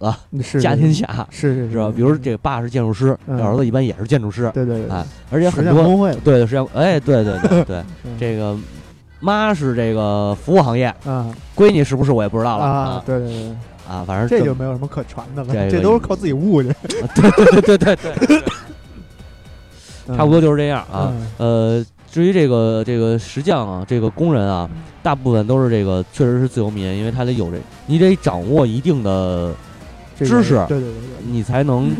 [0.60, 1.92] 家天下，是是是吧？
[1.94, 8.16] 比如这个爸是建筑师，嗯这儿子一般也是建筑师，对对对，哎，而且很多工会对的，实际上，哎，对对对对， 嗯。
[8.18, 8.56] 这个
[9.20, 11.34] 妈是这个服务行业，嗯。
[11.56, 13.48] 闺女是不是我也不知道了啊，对对对，
[13.88, 16.68] 啊，反正这就没有什么可传的了，这都是靠自己悟去，
[17.14, 18.42] 对对对对对，嗯
[20.08, 20.80] 差不多就是这样。
[20.92, 21.12] 啊。
[21.12, 21.26] 嗯。
[21.38, 24.68] 呃，至于这个这个石匠啊，这个工人啊，
[25.02, 29.52] 大部分都是这个确实是自由民，因为他得有这，你得掌握一定的，
[30.16, 30.92] 知识对对对
[31.26, 31.90] 你才能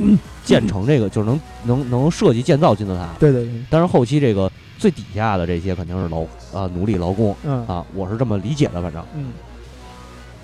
[0.45, 3.09] 建成这个，就是能能能设计建造金字塔。
[3.19, 3.65] 对对对。
[3.69, 7.67] 但是后期这个最底下的这些肯定是劳啊奴隶劳工嗯。
[7.67, 9.03] 啊，我是这么理解的，反正。
[9.17, 9.33] 嗯，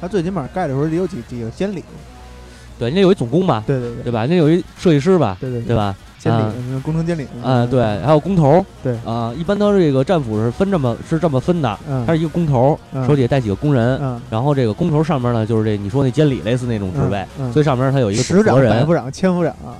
[0.00, 1.84] 他最起码盖的时候得有几几个监理，
[2.78, 4.02] 对，你得有一总工吧，对对对。
[4.04, 4.24] 对吧？
[4.24, 5.62] 你得有一设计师吧，对对。
[5.62, 5.76] 对？
[5.76, 5.94] 吧？
[6.20, 19.72] 监啊理，嗯工程监理，啊，对，还有工头，对啊，一般都是这个战俘是分这么是这么分的，嗯，他是一个工头，嗯手底下带几个工人，嗯然后这个工头上面呢就是这你说那监理类似那种职位，嗯，最上面他有一个十长、总责人百夫，长、千夫长啊，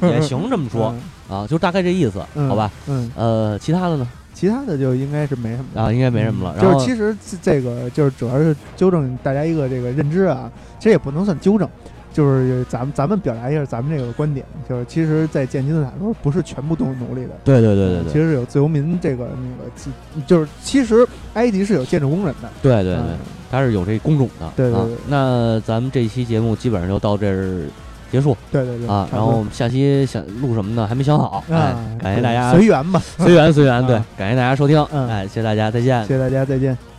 [0.00, 0.94] 呃也行这么说
[1.30, 2.70] 啊，就大概这意思，嗯好吧？？
[2.86, 5.82] 嗯，呃，其他的呢其他的就应该是没什么了。
[5.82, 6.56] 啊，应该没什么了。
[6.56, 11.68] 然后嗯就是其实这个就是主要是纠正大家一个这个认知啊，其实也不能算纠正，
[12.12, 17.30] 就是咱们咱们表达一下咱们这个观点，就是其实，在建金字塔的时候，不是全部都是奴隶的。
[17.44, 18.12] 对对对对对。
[18.12, 19.90] 其实有自由民这个那个其，
[20.26, 23.18] 就是其实埃及是有建筑工人的，对对对嗯，
[23.50, 24.46] 他是有这工种的。
[24.46, 24.96] 啊对对对。
[25.08, 27.62] 那咱们这期节目基本上就到这儿
[28.10, 28.36] 结束。
[28.50, 30.86] 对对对啊，然后我们下期想录什么呢？
[30.86, 32.52] 还没想好，哎啊，，感谢大家。
[32.52, 33.96] 随缘吧， 随缘随缘，对。
[33.96, 35.08] 啊，感谢大家收听，嗯。
[35.08, 36.02] 哎，谢谢大家，再见。
[36.02, 36.08] 谢。
[36.14, 36.91] 谢大家，再见。